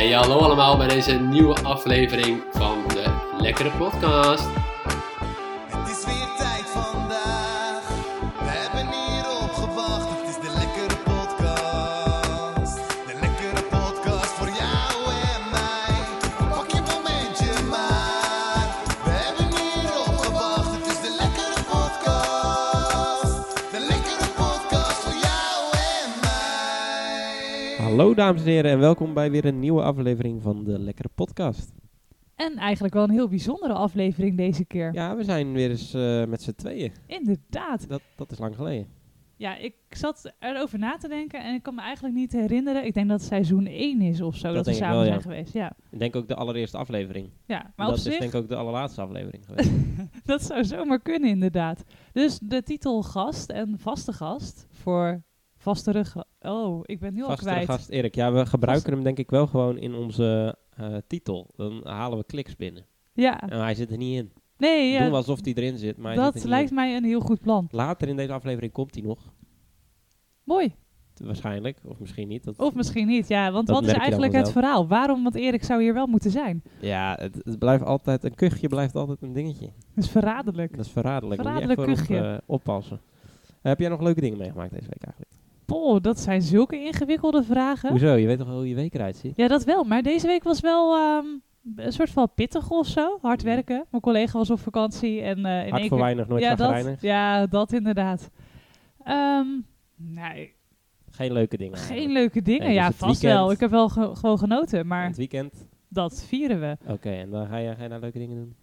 Hey, 0.00 0.12
hallo 0.12 0.38
allemaal 0.38 0.76
bij 0.76 0.88
deze 0.88 1.12
nieuwe 1.12 1.62
aflevering 1.62 2.42
van 2.52 2.78
de 2.88 3.04
Lekkere 3.38 3.70
Podcast. 3.70 4.59
Hallo 28.00 28.14
dames 28.14 28.42
en 28.42 28.48
heren 28.48 28.70
en 28.70 28.78
welkom 28.78 29.14
bij 29.14 29.30
weer 29.30 29.44
een 29.44 29.58
nieuwe 29.58 29.82
aflevering 29.82 30.42
van 30.42 30.64
de 30.64 30.78
Lekkere 30.78 31.08
Podcast. 31.14 31.72
En 32.34 32.56
eigenlijk 32.56 32.94
wel 32.94 33.02
een 33.02 33.10
heel 33.10 33.28
bijzondere 33.28 33.72
aflevering 33.72 34.36
deze 34.36 34.64
keer. 34.64 34.92
Ja, 34.94 35.16
we 35.16 35.24
zijn 35.24 35.52
weer 35.52 35.70
eens 35.70 35.94
eh, 35.94 36.24
met 36.24 36.42
z'n 36.42 36.52
tweeën. 36.52 36.92
Inderdaad. 37.06 37.88
Dat, 37.88 38.02
dat 38.16 38.32
is 38.32 38.38
lang 38.38 38.54
geleden. 38.54 38.86
Ja, 39.36 39.56
ik 39.56 39.74
zat 39.90 40.32
erover 40.38 40.78
na 40.78 40.96
te 40.96 41.08
denken 41.08 41.44
en 41.44 41.54
ik 41.54 41.62
kan 41.62 41.74
me 41.74 41.80
eigenlijk 41.80 42.14
niet 42.14 42.32
herinneren. 42.32 42.84
Ik 42.84 42.94
denk 42.94 43.08
dat 43.08 43.18
het 43.18 43.28
seizoen 43.28 43.66
1 43.66 44.00
is 44.00 44.20
of 44.20 44.36
zo 44.36 44.46
Dat 44.46 44.64
dat, 44.64 44.66
we 44.66 44.72
samen 44.72 44.94
wel, 44.94 45.04
zijn 45.04 45.16
ja. 45.16 45.22
geweest. 45.22 45.52
Ja, 45.52 45.72
Ik 45.90 45.98
denk 45.98 46.16
ook 46.16 46.28
de 46.28 46.34
allereerste 46.34 46.76
aflevering. 46.76 47.30
ja. 47.46 47.72
maar 47.76 47.86
dat 47.86 47.88
op 47.88 47.94
is 47.94 48.02
zich, 48.02 48.18
denk 48.18 48.32
ik 48.32 48.40
ook 48.40 48.48
de 48.48 48.56
allerlaatste 48.56 49.00
aflevering 49.00 49.44
geweest. 49.46 49.70
dat 50.24 50.42
zou 50.42 50.64
zomaar 50.64 51.00
kunnen 51.00 51.28
inderdaad. 51.28 51.84
Dus 52.12 52.38
de 52.38 52.62
titel 52.62 53.02
gast 53.02 53.50
en 53.50 53.78
vaste 53.78 54.12
gast 54.12 54.66
voor 54.70 55.22
vaste 55.60 55.90
rug. 55.90 56.16
Oh, 56.40 56.80
ik 56.82 57.00
ben 57.00 57.14
nu 57.14 57.22
al 57.22 57.36
kwijt. 57.36 57.64
gast 57.64 57.88
Erik. 57.88 58.14
Ja, 58.14 58.32
we 58.32 58.46
gebruiken 58.46 58.82
Vast- 58.84 58.94
hem 58.94 59.04
denk 59.04 59.18
ik 59.18 59.30
wel 59.30 59.46
gewoon 59.46 59.78
in 59.78 59.94
onze 59.94 60.56
eh, 60.76 60.96
titel. 61.06 61.50
Dan 61.56 61.80
halen 61.84 62.18
we 62.18 62.24
kliks 62.24 62.56
binnen. 62.56 62.86
Ja, 63.12 63.40
En 63.48 63.60
hij 63.60 63.74
zit 63.74 63.90
er 63.90 63.96
niet 63.96 64.16
in. 64.18 64.32
nee, 64.58 64.90
Doen 64.92 65.04
we 65.06 65.10
ja, 65.10 65.16
alsof 65.16 65.38
hij 65.44 65.54
erin 65.54 65.78
zit, 65.78 65.96
maar 65.96 66.14
zit 66.14 66.32
dat 66.32 66.44
lijkt 66.44 66.68
in. 66.68 66.74
mij 66.74 66.96
een 66.96 67.04
heel 67.04 67.20
goed 67.20 67.40
plan. 67.40 67.68
Later 67.70 68.08
in 68.08 68.16
deze 68.16 68.32
aflevering 68.32 68.72
komt 68.72 68.94
hij 68.94 69.04
nog. 69.04 69.32
Mooi. 70.44 70.74
Waarschijnlijk, 71.24 71.78
of 71.84 71.98
misschien 71.98 72.28
niet. 72.28 72.44
Dat, 72.44 72.58
Of 72.58 72.74
misschien 72.74 73.06
niet, 73.06 73.28
ja. 73.28 73.52
Want 73.52 73.68
wat 73.68 73.84
is 73.84 73.92
eigenlijk 73.92 74.32
het 74.32 74.52
verhaal? 74.52 74.86
Waarom? 74.88 75.22
Want 75.22 75.34
Erik 75.34 75.64
zou 75.64 75.82
hier 75.82 75.94
wel 75.94 76.06
moeten 76.06 76.30
zijn. 76.30 76.62
Ja, 76.80 77.16
het, 77.20 77.40
het 77.44 77.58
blijft 77.58 77.84
altijd, 77.84 78.24
een 78.24 78.34
kuchje 78.34 78.68
blijft 78.68 78.94
altijd 78.94 79.22
een 79.22 79.32
dingetje. 79.32 79.66
Dat 79.94 80.04
is 80.04 80.10
verraderlijk. 80.10 80.76
Dat 80.76 80.84
is 80.86 80.90
verraderlijk. 80.92 81.42
Moet 81.42 81.50
je 81.52 81.58
Verraderlijk 81.58 81.88
echt 81.98 82.06
voor 82.08 82.16
op, 82.16 82.18
kuchje. 82.18 82.32
eh, 82.32 82.38
oppassen. 82.46 83.00
heb 83.60 83.78
jij 83.78 83.88
nog 83.88 84.00
leuke 84.00 84.20
dingen 84.20 84.38
meegemaakt 84.38 84.70
deze 84.72 84.86
week 84.88 85.02
eigenlijk? 85.02 85.32
Poh, 85.70 86.00
dat 86.00 86.20
zijn 86.20 86.42
zulke 86.42 86.76
ingewikkelde 86.84 87.42
vragen. 87.42 87.90
Hoezo? 87.90 88.14
Je 88.14 88.26
weet 88.26 88.38
toch 88.38 88.48
hoe 88.48 88.68
je 88.68 88.74
week 88.74 88.94
eruit 88.94 89.16
ziet? 89.16 89.36
Ja, 89.36 89.48
dat 89.48 89.64
wel. 89.64 89.84
Maar 89.84 90.02
deze 90.02 90.26
week 90.26 90.42
was 90.42 90.60
wel 90.60 90.96
ehm, 90.96 91.26
een 91.76 91.92
soort 91.92 92.10
van 92.10 92.30
pittig 92.34 92.70
of 92.70 92.86
zo. 92.86 93.18
Hard 93.22 93.42
werken. 93.42 93.84
Mijn 93.90 94.02
collega 94.02 94.38
was 94.38 94.50
op 94.50 94.58
vakantie. 94.60 95.20
En, 95.20 95.44
eh 95.44 95.58
in 95.60 95.64
Mm. 95.66 95.70
Hard 95.72 95.86
voor 95.86 95.98
weinig, 95.98 96.28
nooit 96.28 96.42
ja, 96.42 96.54
dat, 96.54 97.00
ja, 97.00 97.46
dat 97.46 97.72
inderdaad. 97.72 98.30
Ehm, 99.04 99.46
nee, 99.96 100.52
Geen 101.10 101.32
leuke 101.32 101.56
dingen. 101.56 101.78
geen 101.78 101.88
eigenlijk. 101.96 102.18
leuke 102.18 102.42
dingen. 102.42 102.60
Nee, 102.66 102.74
dus 102.74 102.84
ja, 102.84 102.92
vast 102.92 103.20
weekend- 103.20 103.40
wel. 103.40 103.50
Ik 103.50 103.60
heb 103.60 103.70
wel 103.70 103.88
ge- 103.88 104.10
gewoon 104.14 104.38
genoten. 104.38 104.86
Maar 104.86 105.06
Het 105.06 105.16
weekend. 105.16 105.68
dat 105.88 106.24
vieren 106.28 106.60
we 106.60 106.76
Oké, 106.86 107.10
en 107.10 107.30
dan 107.30 107.46
ga 107.46 107.56
je, 107.56 107.74
ga 107.74 107.82
je 107.82 107.88
nou 107.88 108.00
leuke 108.00 108.18
dingen 108.18 108.36
doen? 108.36 108.54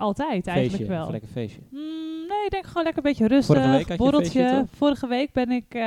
Altijd 0.00 0.46
eigenlijk 0.46 0.76
feestje, 0.76 0.94
wel. 0.96 1.04
Of 1.04 1.10
lekker 1.10 1.28
feestje. 1.28 1.60
Mm, 1.70 1.80
nee, 2.28 2.44
ik 2.44 2.50
denk 2.50 2.66
gewoon 2.66 2.82
lekker 2.82 3.04
een 3.04 3.10
beetje 3.10 3.26
rustig. 3.26 3.56
Vorige 3.56 3.70
week 3.76 3.78
had 3.78 3.86
je 3.86 3.92
een 4.04 4.10
borreltje. 4.10 4.40
feestje, 4.40 4.56
toch? 4.60 4.68
Vorige 4.76 5.06
week 5.06 5.32
ben 5.32 5.50
ik, 5.50 5.74
eh, 5.74 5.80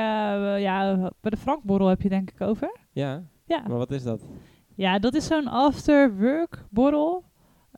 ja, 0.60 0.96
bij 1.20 1.30
de 1.30 1.36
Frankborrel 1.36 1.86
heb 1.88 2.02
je 2.02 2.08
denk 2.08 2.30
ik 2.30 2.40
over. 2.40 2.76
Ja, 2.92 3.22
Ja, 3.46 3.62
maar 3.68 3.78
wat 3.78 3.90
is 3.90 4.02
dat? 4.02 4.20
ja 4.74 4.98
dat 4.98 5.14
is 5.14 5.26
zo'n 5.26 5.46
after-work 5.48 6.64
borrel 6.70 7.24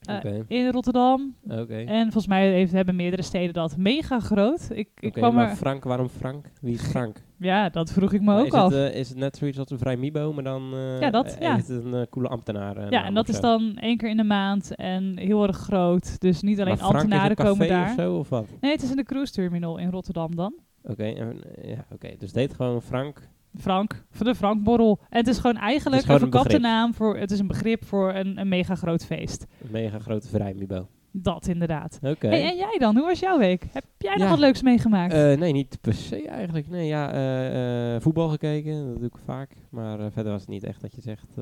eh, 0.07 0.41
in 0.47 0.71
Rotterdam. 0.71 1.35
oké. 1.49 1.75
En 1.77 2.03
volgens 2.03 2.27
mij 2.27 2.53
heeft, 2.53 2.73
hebben 2.73 2.97
meerdere 2.97 3.23
steden 3.23 3.55
dat 3.55 3.77
mega 3.77 4.21
groot. 4.21 4.69
Ik, 4.71 4.89
ik 4.99 5.09
Oké, 5.09 5.11
kwam 5.21 5.35
maar 5.35 5.51
er, 5.51 5.57
Frank, 5.57 5.85
waarom 5.85 6.09
Frank? 6.09 6.47
Wie 6.61 6.75
is 6.75 6.83
Frank? 6.83 7.25
ja, 7.39 7.69
dat 7.69 7.93
vroeg 7.93 8.13
ik 8.13 8.21
me 8.21 8.27
Maar 8.27 8.39
ook 8.41 8.47
is, 8.47 8.53
af. 8.53 8.73
het, 8.73 8.93
eh, 8.93 8.99
is 8.99 9.09
het 9.09 9.19
net 9.19 9.37
zoiets 9.37 9.59
als 9.59 9.71
een 9.71 9.79
vrij 9.79 9.97
Mibo, 9.97 10.33
maar 10.33 10.45
dan 10.45 10.73
eh, 10.75 11.01
Ja, 11.01 11.11
dat, 11.11 11.37
ja. 11.41 11.55
heeft 11.55 11.69
het 11.69 11.85
een 11.85 12.09
coole 12.09 12.29
ambtenaar 12.29 12.91
ja, 12.91 13.05
en 13.05 13.15
dat 13.15 13.29
is 13.29 13.41
dan 13.41 13.77
één 13.77 13.97
keer 13.97 14.09
in 14.09 14.17
de 14.17 14.25
maand 14.25 14.75
en 14.75 15.19
heel 15.19 15.47
erg 15.47 15.57
groot. 15.57 16.21
Dus 16.21 16.43
niet 16.43 16.61
alleen 16.61 16.81
ambtenaren 16.81 17.23
is 17.23 17.29
een 17.31 17.35
café 17.37 17.49
komen 17.51 17.69
daar. 17.69 17.89
of 17.89 17.95
zo, 17.95 18.19
of 18.19 18.29
wat? 18.29 18.47
Nee, 18.61 18.71
het 18.73 18.83
is 18.83 18.91
in 18.91 18.97
de 18.97 19.05
cruise 19.05 19.33
terminal 19.33 19.79
in 19.79 19.91
Rotterdam 19.91 20.35
dan. 20.37 20.55
Oké, 20.83 21.05
ja, 21.05 21.85
oké. 21.93 22.15
dus 22.19 22.33
deed 22.33 22.55
gewoon 22.55 22.83
Frank. 22.83 23.29
Frank, 23.61 24.05
voor 24.11 24.27
de 24.27 24.35
Frankborrel. 24.35 24.99
En 25.09 25.19
het 25.19 25.29
is 25.29 25.39
gewoon 25.39 25.57
eigenlijk 25.57 26.03
gewoon 26.03 26.23
een 26.23 26.31
verkapte 26.31 26.59
naam 26.59 26.95
voor, 26.95 27.17
het 27.17 27.31
is 27.31 27.39
een 27.39 27.47
begrip 27.47 27.85
voor 27.85 28.15
een, 28.15 28.41
een 28.41 28.49
mega 28.49 28.75
groot 28.75 29.05
feest. 29.05 29.47
Een 29.63 29.71
mega 29.71 29.99
grote 29.99 30.29
vrij 30.29 30.55
Mibo. 30.55 30.89
Dat 31.19 31.47
inderdaad. 31.47 31.99
Oké. 32.03 32.27
Hey, 32.27 32.51
en 32.51 32.57
jij 32.57 32.77
dan? 32.79 32.97
Hoe 32.97 33.07
was 33.07 33.19
jouw 33.19 33.39
week? 33.39 33.67
Heb 33.73 33.85
jij 33.99 34.17
nog 34.17 34.29
wat 34.29 34.39
leuks 34.39 34.63
meegemaakt? 34.63 35.13
Eh, 35.13 35.37
nee, 35.39 35.53
niet 35.53 35.79
per 35.81 35.95
se 35.95 36.29
eigenlijk. 36.29 36.69
Nee, 36.69 36.87
ja, 36.87 37.13
eh, 37.13 37.95
eh, 37.95 38.01
voetbal 38.03 38.29
gekeken, 38.29 38.87
dat 38.87 38.97
doe 38.97 39.07
ik 39.07 39.19
vaak. 39.25 39.51
Maar 39.71 40.13
verder 40.13 40.33
was 40.33 40.41
het 40.41 40.51
niet 40.51 40.65
echt 40.65 40.81
dat 40.81 40.95
je 40.95 41.01
zegt, 41.01 41.37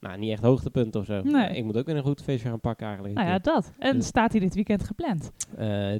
nou, 0.00 0.18
niet 0.18 0.30
echt 0.30 0.42
hoogtepunt 0.42 0.96
of 0.96 1.04
zo. 1.04 1.22
Nee. 1.22 1.56
ik 1.56 1.64
moet 1.64 1.76
ook 1.76 1.86
weer 1.86 1.96
een 1.96 2.02
goed 2.02 2.22
feestje 2.22 2.48
gaan 2.48 2.60
pakken 2.60 2.86
eigenlijk. 2.86 3.16
nou 3.16 3.28
ja, 3.28 3.38
dat. 3.38 3.72
En 3.78 3.96
Dus- 3.96 4.06
staat 4.06 4.30
hij 4.32 4.40
dit 4.40 4.54
weekend 4.54 4.84
gepland? 4.84 5.32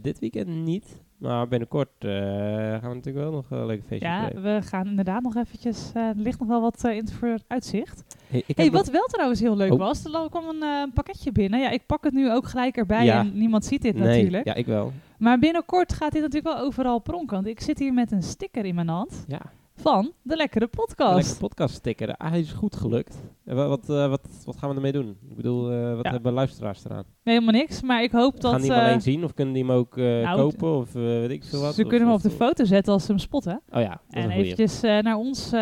Dit 0.03 0.19
weekend 0.19 0.49
niet, 0.49 1.03
maar 1.19 1.49
binnenkort 1.49 1.88
eh, 1.99 2.10
gaan 2.10 2.88
we 2.88 2.94
natuurlijk 2.94 3.25
wel 3.25 3.31
nog 3.32 3.50
een 3.50 3.66
leuke 3.66 3.82
feestje 3.87 4.09
Ja, 4.09 4.21
beleven. 4.28 4.43
we 4.43 4.62
gaan 4.62 4.87
inderdaad 4.87 5.22
nog 5.22 5.37
eventjes... 5.37 5.91
eh, 5.94 6.03
er 6.09 6.15
ligt 6.16 6.38
nog 6.38 6.49
wel 6.49 6.60
wat 6.60 6.84
eh, 6.84 6.93
in 6.93 6.99
het 7.00 7.12
vooruitzicht. 7.12 8.16
Hey, 8.47 8.71
wat 8.71 8.88
wel 8.88 9.04
trouwens 9.06 9.41
heel 9.41 9.56
leuk 9.56 9.72
Oh. 9.72 9.78
was, 9.78 10.04
er 10.04 10.28
kwam 10.31 10.49
een 10.49 10.93
pakketje 10.93 11.32
binnen. 11.32 11.60
Ja, 11.60 11.71
ik 11.71 11.87
pak 11.87 12.04
het 12.04 12.12
nu 12.15 12.32
ook 12.32 12.47
gelijk 12.47 12.77
erbij 12.77 13.04
Ja. 13.04 13.19
en 13.19 13.31
niemand 13.38 13.65
ziet 13.65 13.82
dit 13.82 13.94
nee, 13.94 14.06
natuurlijk. 14.16 14.44
Ja, 14.44 14.54
ik 14.54 14.66
wel. 14.66 14.93
Maar 15.19 15.38
binnenkort 15.38 15.93
gaat 15.93 16.12
dit 16.12 16.22
natuurlijk 16.22 16.54
wel 16.56 16.65
overal 16.66 16.99
pronken. 16.99 17.34
Want 17.34 17.47
ik 17.47 17.60
zit 17.60 17.78
hier 17.78 17.93
met 17.93 18.12
een 18.12 18.22
sticker 18.22 18.65
in 18.65 18.75
mijn 18.75 18.88
hand 18.88 19.25
Ja, 19.28 19.41
van 19.77 20.13
de 20.23 20.37
Lekkere 20.37 20.67
Podcast. 20.67 21.15
lekker 21.17 21.37
podcast 21.39 21.75
sticker. 21.75 22.17
Ah, 22.17 22.31
hij 22.31 22.41
is 22.41 22.53
goed 22.53 22.77
gelukt. 22.77 23.17
Wa- 23.43 23.69
wat, 23.69 23.89
eh, 23.91 24.09
wat, 24.09 24.29
wat 24.45 24.57
gaan 24.57 24.69
we 24.71 24.75
ermee 24.75 24.93
doen? 24.93 25.17
Ik 25.29 25.37
bedoel, 25.37 25.71
eh, 25.73 25.95
wat 25.95 26.05
Ja. 26.05 26.11
hebben 26.11 26.33
luisteraars 26.33 26.85
eraan? 26.85 27.05
Nee, 27.23 27.35
helemaal 27.35 27.61
niks. 27.61 27.83
Maar 27.83 28.03
ik 28.03 28.11
hoop 28.13 28.41
dat... 28.41 28.53
gaan 28.53 28.61
die 28.61 28.71
hem 28.71 28.81
eh, 28.81 28.87
alleen 28.87 29.01
zien 29.01 29.25
of 29.25 29.35
kunnen 29.35 29.55
die 29.55 29.63
hem 29.65 29.73
ook 29.73 29.97
nou, 29.97 30.37
kopen 30.39 30.77
of 30.77 30.93
weet 30.93 31.31
ik 31.31 31.45
veel 31.45 31.61
wat? 31.61 31.75
ze 31.75 31.83
Of- 31.83 31.89
kunnen 31.89 32.07
hem 32.09 32.17
op 32.17 32.23
de 32.23 32.31
foto 32.31 32.65
zetten 32.65 32.93
als 32.93 33.05
ze 33.05 33.11
hem 33.11 33.21
spotten. 33.21 33.61
Oh 33.71 33.81
ja, 33.81 33.89
dat 33.89 34.01
is 34.11 34.23
En 34.25 34.31
eventjes 34.31 34.81
naar 34.81 35.17
ons 35.17 35.53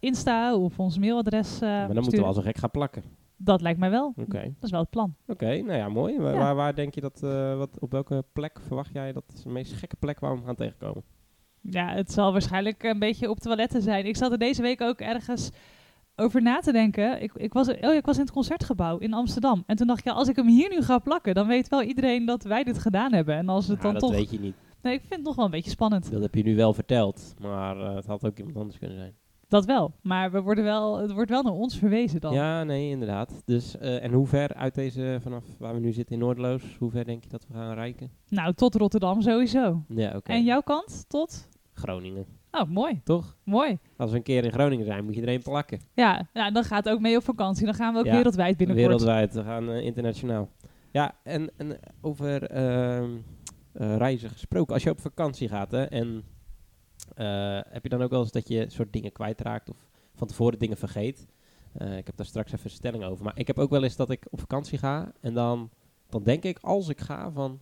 Insta 0.00 0.56
of 0.56 0.78
ons 0.78 0.98
mailadres 0.98 1.60
maar 1.60 1.86
dan 1.86 2.02
moeten 2.02 2.18
we 2.20 2.24
al 2.26 2.32
zo 2.34 2.42
gek 2.42 2.58
gaan 2.58 2.70
plakken. 2.70 3.02
Dat 3.36 3.60
lijkt 3.60 3.78
mij 3.78 3.90
wel. 3.90 4.12
Oké, 4.16 4.40
Dat 4.42 4.62
is 4.64 4.70
wel 4.70 4.80
het 4.80 4.90
plan. 4.90 5.14
oké, 5.26 5.46
nou 5.60 5.78
ja, 5.78 5.88
mooi. 5.88 6.18
Waar, 6.18 6.32
Ja. 6.32 6.38
waar, 6.38 6.54
waar 6.54 6.74
denk 6.74 6.94
je 6.94 7.00
dat, 7.00 7.20
wat, 7.56 7.78
op 7.78 7.90
welke 7.92 8.24
plek 8.32 8.60
verwacht 8.66 8.92
jij 8.92 9.12
dat 9.12 9.24
is 9.34 9.42
de 9.42 9.48
meest 9.48 9.72
gekke 9.72 9.96
plek 9.96 10.20
waar 10.20 10.30
we 10.30 10.36
hem 10.36 10.46
gaan 10.46 10.54
tegenkomen? 10.54 11.02
Ja, 11.70 11.88
het 11.94 12.12
zal 12.12 12.32
waarschijnlijk 12.32 12.82
een 12.82 12.98
beetje 12.98 13.30
op 13.30 13.38
toiletten 13.38 13.82
zijn. 13.82 14.06
Ik 14.06 14.16
zat 14.16 14.32
er 14.32 14.38
deze 14.38 14.62
week 14.62 14.80
ook 14.80 15.00
ergens 15.00 15.50
over 16.16 16.42
na 16.42 16.58
te 16.60 16.72
denken. 16.72 17.22
Ik, 17.22 17.32
ik, 17.34 17.52
was, 17.52 17.68
oh 17.68 17.80
ja, 17.80 17.92
ik 17.92 18.06
was 18.06 18.16
in 18.16 18.22
het 18.22 18.32
concertgebouw 18.32 18.98
in 18.98 19.12
Amsterdam. 19.12 19.62
En 19.66 19.76
toen 19.76 19.86
dacht 19.86 19.98
ik, 19.98 20.04
ja, 20.04 20.12
als 20.12 20.28
ik 20.28 20.36
hem 20.36 20.48
hier 20.48 20.70
nu 20.70 20.82
ga 20.82 20.98
plakken, 20.98 21.34
dan 21.34 21.46
weet 21.46 21.68
wel 21.68 21.82
iedereen 21.82 22.24
dat 22.24 22.42
wij 22.42 22.64
dit 22.64 22.78
gedaan 22.78 23.12
hebben. 23.12 23.36
En 23.36 23.48
als 23.48 23.68
het 23.68 23.82
dan 23.82 23.92
dat 23.92 24.02
toch... 24.02 24.10
weet 24.10 24.30
je 24.30 24.40
niet. 24.40 24.54
Nee, 24.82 24.94
ik 24.94 25.00
vind 25.00 25.14
het 25.14 25.24
nog 25.24 25.36
wel 25.36 25.44
een 25.44 25.50
beetje 25.50 25.70
spannend. 25.70 26.10
Dat 26.12 26.22
heb 26.22 26.34
je 26.34 26.42
nu 26.42 26.56
wel 26.56 26.72
verteld, 26.72 27.34
maar 27.38 27.80
eh, 27.80 27.94
het 27.94 28.06
had 28.06 28.24
ook 28.24 28.38
iemand 28.38 28.56
anders 28.56 28.78
kunnen 28.78 28.96
zijn. 28.96 29.14
Dat 29.48 29.64
wel. 29.64 29.92
Maar 30.02 30.30
we 30.30 30.40
worden 30.40 30.64
wel, 30.64 30.98
het 30.98 31.12
wordt 31.12 31.30
wel 31.30 31.42
naar 31.42 31.52
ons 31.52 31.78
verwezen 31.78 32.20
dan. 32.20 32.32
Ja, 32.32 32.64
nee, 32.64 32.90
inderdaad. 32.90 33.42
Dus, 33.44 33.78
eh, 33.78 34.04
en 34.04 34.12
hoe 34.12 34.26
ver 34.26 34.54
uit 34.54 34.74
deze, 34.74 35.18
vanaf 35.22 35.44
waar 35.58 35.74
we 35.74 35.80
nu 35.80 35.92
zitten 35.92 36.14
in 36.14 36.20
Noordloos, 36.20 36.76
hoe 36.78 36.90
ver 36.90 37.04
denk 37.04 37.22
je 37.22 37.28
dat 37.28 37.46
we 37.48 37.54
gaan 37.54 37.74
reiken? 37.74 38.10
Nou, 38.28 38.54
tot 38.54 38.74
Rotterdam 38.74 39.22
sowieso. 39.22 39.82
Ja, 39.88 40.16
oké. 40.16 40.32
En 40.32 40.44
jouw 40.44 40.60
kant? 40.60 41.04
Tot? 41.08 41.48
Groningen, 41.78 42.26
Oh, 42.50 42.68
mooi. 42.68 43.00
toch? 43.04 43.36
Mooi. 43.44 43.78
Als 43.96 44.10
we 44.10 44.16
een 44.16 44.22
keer 44.22 44.44
in 44.44 44.52
Groningen 44.52 44.84
zijn, 44.84 45.04
moet 45.04 45.14
je 45.14 45.22
er 45.22 45.28
een 45.28 45.42
plakken. 45.42 45.80
Ja, 45.94 46.28
nou, 46.32 46.52
dan 46.52 46.64
gaat 46.64 46.84
het 46.84 46.94
ook 46.94 47.00
mee 47.00 47.16
op 47.16 47.22
vakantie. 47.22 47.64
Dan 47.64 47.74
gaan 47.74 47.92
we 47.92 47.98
ook 47.98 48.04
Ja, 48.04 48.12
wereldwijd 48.14 48.56
binnenkort. 48.56 48.86
Wereldwijd, 48.88 49.34
we 49.34 49.42
gaan 49.42 49.70
eh, 49.70 49.84
internationaal. 49.84 50.48
Ja, 50.90 51.14
en, 51.22 51.50
en 51.56 51.78
over 52.00 52.42
ehm, 52.44 53.10
eh, 53.72 53.96
reizen 53.96 54.30
gesproken. 54.30 54.74
Als 54.74 54.82
je 54.82 54.90
op 54.90 55.00
vakantie 55.00 55.48
gaat, 55.48 55.70
hè, 55.70 55.82
en 55.84 56.24
eh, 57.14 57.60
heb 57.68 57.82
je 57.82 57.88
dan 57.88 58.02
ook 58.02 58.10
wel 58.10 58.20
eens 58.20 58.32
dat 58.32 58.48
je 58.48 58.64
soort 58.68 58.92
dingen 58.92 59.12
kwijtraakt 59.12 59.70
of 59.70 59.76
van 60.14 60.26
tevoren 60.28 60.58
dingen 60.58 60.76
vergeet? 60.76 61.26
Ik 61.78 62.06
heb 62.06 62.16
daar 62.16 62.26
straks 62.26 62.52
even 62.52 62.64
een 62.64 62.70
stelling 62.70 63.04
over. 63.04 63.24
Maar 63.24 63.38
ik 63.38 63.46
heb 63.46 63.58
ook 63.58 63.70
wel 63.70 63.82
eens 63.82 63.96
dat 63.96 64.10
ik 64.10 64.26
op 64.30 64.40
vakantie 64.40 64.78
ga 64.78 65.12
en 65.20 65.34
dan, 65.34 65.70
dan 66.08 66.22
denk 66.22 66.42
ik 66.44 66.58
als 66.60 66.88
ik 66.88 67.00
ga 67.00 67.30
van, 67.30 67.60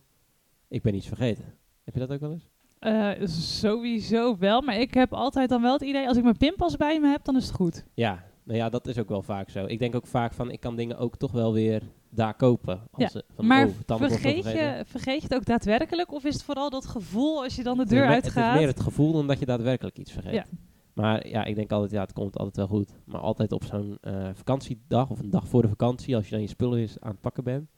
ik 0.67 0.81
ben 0.81 0.95
iets 0.95 1.07
vergeten. 1.07 1.45
Heb 1.83 1.93
je 1.93 1.99
dat 1.99 2.11
ook 2.11 2.19
wel 2.19 2.31
eens? 2.31 2.49
Eh, 2.79 3.11
sowieso 3.61 4.37
wel, 4.37 4.61
maar 4.61 4.79
ik 4.79 4.93
heb 4.93 5.13
altijd 5.13 5.49
dan 5.49 5.61
wel 5.61 5.73
het 5.73 5.81
idee, 5.81 6.07
als 6.07 6.17
ik 6.17 6.23
mijn 6.23 6.37
pinpas 6.37 6.75
bij 6.77 6.99
me 6.99 7.07
heb, 7.07 7.23
dan 7.23 7.35
is 7.35 7.45
het 7.47 7.55
goed. 7.55 7.85
Ja, 7.93 8.23
nou 8.43 8.57
ja, 8.59 8.69
dat 8.69 8.87
is 8.87 8.97
ook 8.97 9.09
wel 9.09 9.21
vaak 9.21 9.49
zo. 9.49 9.65
Ik 9.65 9.79
denk 9.79 9.95
ook 9.95 10.07
vaak 10.07 10.33
van, 10.33 10.51
ik 10.51 10.59
kan 10.59 10.75
dingen 10.75 10.97
ook 10.97 11.17
toch 11.17 11.31
wel 11.31 11.53
weer 11.53 11.81
daar 12.09 12.33
kopen. 12.35 12.81
Als 12.91 13.13
Ja, 13.13 13.21
van, 13.35 13.45
maar 13.47 13.67
oh, 13.87 13.97
vergeet 13.97 14.43
je, 14.45 14.83
vergeet 14.85 15.15
je 15.21 15.27
het 15.27 15.35
ook 15.35 15.45
daadwerkelijk, 15.45 16.11
of 16.13 16.23
is 16.25 16.33
het 16.33 16.43
vooral 16.43 16.69
dat 16.69 16.85
gevoel 16.85 17.43
als 17.43 17.55
je 17.55 17.63
dan 17.63 17.77
de 17.77 17.85
deur 17.85 18.07
me- 18.07 18.13
Het 18.13 18.25
is 18.25 18.35
uitgaat? 18.35 18.57
meer 18.57 18.67
het 18.67 18.79
gevoel 18.79 19.11
dan 19.11 19.27
dat 19.27 19.39
je 19.39 19.45
daadwerkelijk 19.45 19.97
iets 19.97 20.11
vergeet. 20.11 20.33
Ja. 20.33 20.45
Maar 20.93 21.27
ja, 21.27 21.43
ik 21.45 21.55
denk 21.55 21.71
altijd, 21.71 21.91
ja, 21.91 22.01
het 22.01 22.13
komt 22.13 22.37
altijd 22.37 22.55
wel 22.55 22.67
goed. 22.67 22.91
Maar 23.05 23.21
altijd 23.21 23.51
op 23.51 23.63
zo'n 23.63 23.97
eh, 24.01 24.29
vakantiedag 24.33 25.09
of 25.09 25.19
een 25.19 25.29
dag 25.29 25.47
voor 25.47 25.61
de 25.61 25.67
vakantie, 25.67 26.15
als 26.15 26.25
je 26.25 26.31
dan 26.31 26.41
je 26.41 26.47
spullen 26.47 26.79
eens 26.79 26.99
aan 26.99 27.11
het 27.11 27.21
pakken 27.21 27.43
bent. 27.43 27.69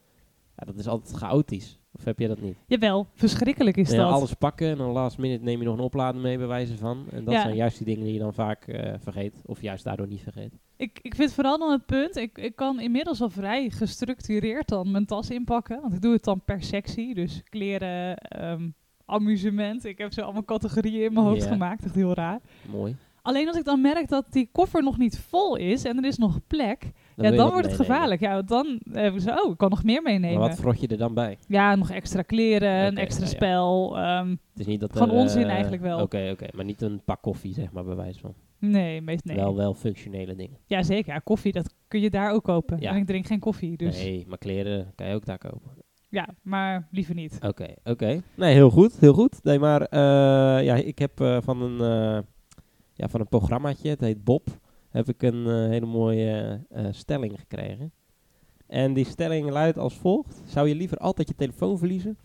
Ja, 0.55 0.65
dat 0.65 0.75
is 0.77 0.87
altijd 0.87 1.15
chaotisch. 1.17 1.79
Of 1.99 2.05
heb 2.05 2.19
je 2.19 2.27
dat 2.27 2.41
niet? 2.41 2.55
Jawel, 2.67 3.07
verschrikkelijk 3.13 3.77
is 3.77 3.91
Ja, 3.91 3.97
dat. 3.97 4.11
alles 4.11 4.33
pakken 4.33 4.67
en 4.69 4.77
dan 4.77 4.89
last 4.91 5.17
minute 5.17 5.43
neem 5.43 5.59
je 5.59 5.65
nog 5.65 5.77
een 5.77 5.83
oplader 5.83 6.21
mee 6.21 6.37
bij 6.37 6.47
wijze 6.47 6.77
van. 6.77 7.05
En 7.11 7.23
dat 7.23 7.33
Ja. 7.33 7.41
zijn 7.41 7.55
juist 7.55 7.77
die 7.77 7.85
dingen 7.85 8.03
die 8.03 8.13
je 8.13 8.19
dan 8.19 8.33
vaak 8.33 8.67
eh, 8.67 8.93
vergeet. 8.99 9.41
Of 9.45 9.61
juist 9.61 9.83
daardoor 9.83 10.07
niet 10.07 10.21
vergeet. 10.21 10.53
Ik, 10.77 10.99
ik 11.01 11.15
vind 11.15 11.33
vooral 11.33 11.57
dan 11.57 11.71
het 11.71 11.85
punt, 11.85 12.15
ik, 12.15 12.37
ik 12.37 12.55
kan 12.55 12.79
inmiddels 12.79 13.21
al 13.21 13.29
vrij 13.29 13.69
gestructureerd 13.69 14.67
dan 14.67 14.91
mijn 14.91 15.05
tas 15.05 15.29
inpakken. 15.29 15.81
Want 15.81 15.93
ik 15.93 16.01
doe 16.01 16.13
het 16.13 16.23
dan 16.23 16.41
per 16.45 16.63
sectie. 16.63 17.13
Dus 17.15 17.41
kleren, 17.49 18.17
ehm, 18.17 18.69
amusement. 19.05 19.85
Ik 19.85 19.97
heb 19.97 20.13
zo 20.13 20.21
allemaal 20.21 20.45
categorieën 20.45 21.03
in 21.03 21.13
mijn 21.13 21.25
hoofd 21.25 21.43
Ja. 21.43 21.49
gemaakt. 21.51 21.83
Echt 21.85 21.95
heel 21.95 22.13
raar. 22.13 22.39
Mooi. 22.71 22.95
Alleen 23.21 23.47
als 23.47 23.57
ik 23.57 23.63
dan 23.65 23.81
merk 23.81 24.07
dat 24.07 24.25
die 24.29 24.49
koffer 24.51 24.83
nog 24.83 24.97
niet 24.97 25.19
vol 25.19 25.55
is 25.55 25.83
en 25.83 25.97
er 25.97 26.05
is 26.05 26.17
nog 26.17 26.39
plek, 26.47 26.91
ja, 27.23 27.31
dan 27.31 27.49
wordt 27.49 27.55
het 27.55 27.55
meenemen. 27.65 27.85
gevaarlijk. 27.85 28.21
Ja, 28.21 28.33
want 28.33 28.47
dan 28.47 28.79
heb 28.91 29.13
ik 29.13 29.19
zo, 29.19 29.29
oh, 29.35 29.51
ik 29.51 29.57
kan 29.57 29.69
nog 29.69 29.83
meer 29.83 30.01
meenemen. 30.01 30.39
Maar 30.39 30.47
wat 30.49 30.57
vrot 30.59 30.79
je 30.81 30.87
er 30.87 30.97
dan 30.97 31.13
bij? 31.13 31.37
Ja, 31.47 31.75
nog 31.75 31.89
extra 31.91 32.21
kleren, 32.21 32.85
een 32.85 32.97
extra 32.97 33.23
ja, 33.23 33.29
ja. 33.29 33.35
spel. 33.35 33.97
ehm, 33.97 34.29
Het 34.29 34.59
is 34.59 34.65
niet 34.65 34.79
dat 34.79 34.91
Gewoon 34.91 35.09
er, 35.09 35.15
eh, 35.15 35.21
onzin 35.21 35.45
eigenlijk 35.47 35.81
wel. 35.81 36.01
Oké, 36.01 36.29
oké. 36.31 36.47
Maar 36.55 36.65
niet 36.65 36.81
een 36.81 37.01
pak 37.05 37.21
koffie, 37.21 37.53
zeg 37.53 37.71
maar, 37.71 37.83
bij 37.83 37.95
wijze 37.95 38.19
van. 38.19 38.33
nee, 38.59 39.01
meest 39.01 39.23
nee. 39.25 39.35
Wel, 39.35 39.55
wel 39.55 39.73
functionele 39.73 40.35
dingen. 40.35 40.57
Ja, 40.65 40.83
zeker. 40.83 41.13
Ja, 41.13 41.19
koffie, 41.19 41.51
dat 41.51 41.73
kun 41.87 41.99
je 42.01 42.09
daar 42.09 42.31
ook 42.31 42.43
kopen. 42.43 42.79
Ja. 42.79 42.89
En 42.91 42.97
ik 42.97 43.05
drink 43.05 43.25
geen 43.25 43.39
koffie, 43.39 43.77
dus 43.77 43.97
Nee, 44.03 44.25
maar 44.27 44.37
kleren 44.37 44.91
kan 44.95 45.07
je 45.07 45.15
ook 45.15 45.25
daar 45.25 45.37
kopen. 45.37 45.71
ja, 46.09 46.27
maar 46.41 46.87
liever 46.91 47.15
niet. 47.15 47.37
Oké, 47.41 47.67
oké. 47.83 48.21
Nee, 48.35 48.53
heel 48.53 48.69
goed, 48.69 48.99
heel 48.99 49.13
goed. 49.13 49.43
Nee, 49.43 49.59
maar 49.59 49.81
eh, 49.81 50.65
ja, 50.65 50.75
ik 50.75 50.99
heb 50.99 51.19
eh, 51.21 51.37
van, 51.41 51.61
een, 51.61 51.81
eh, 51.81 52.21
ja, 52.93 53.07
van 53.07 53.19
een 53.19 53.27
programmaatje, 53.27 53.89
het 53.89 53.99
heet 53.99 54.23
Bob, 54.23 54.47
heb 54.89 55.09
ik 55.09 55.21
een 55.21 55.47
eh, 55.47 55.69
hele 55.69 55.85
mooie 55.85 56.65
eh, 56.69 56.87
stelling 56.91 57.39
gekregen. 57.39 57.91
En 58.67 58.93
die 58.93 59.05
stelling 59.05 59.49
luidt 59.49 59.77
als 59.77 59.97
volgt. 59.97 60.41
Zou 60.45 60.67
je 60.67 60.75
liever 60.75 60.97
altijd 60.97 61.27
je 61.27 61.35
telefoon 61.35 61.77
verliezen 61.77 62.17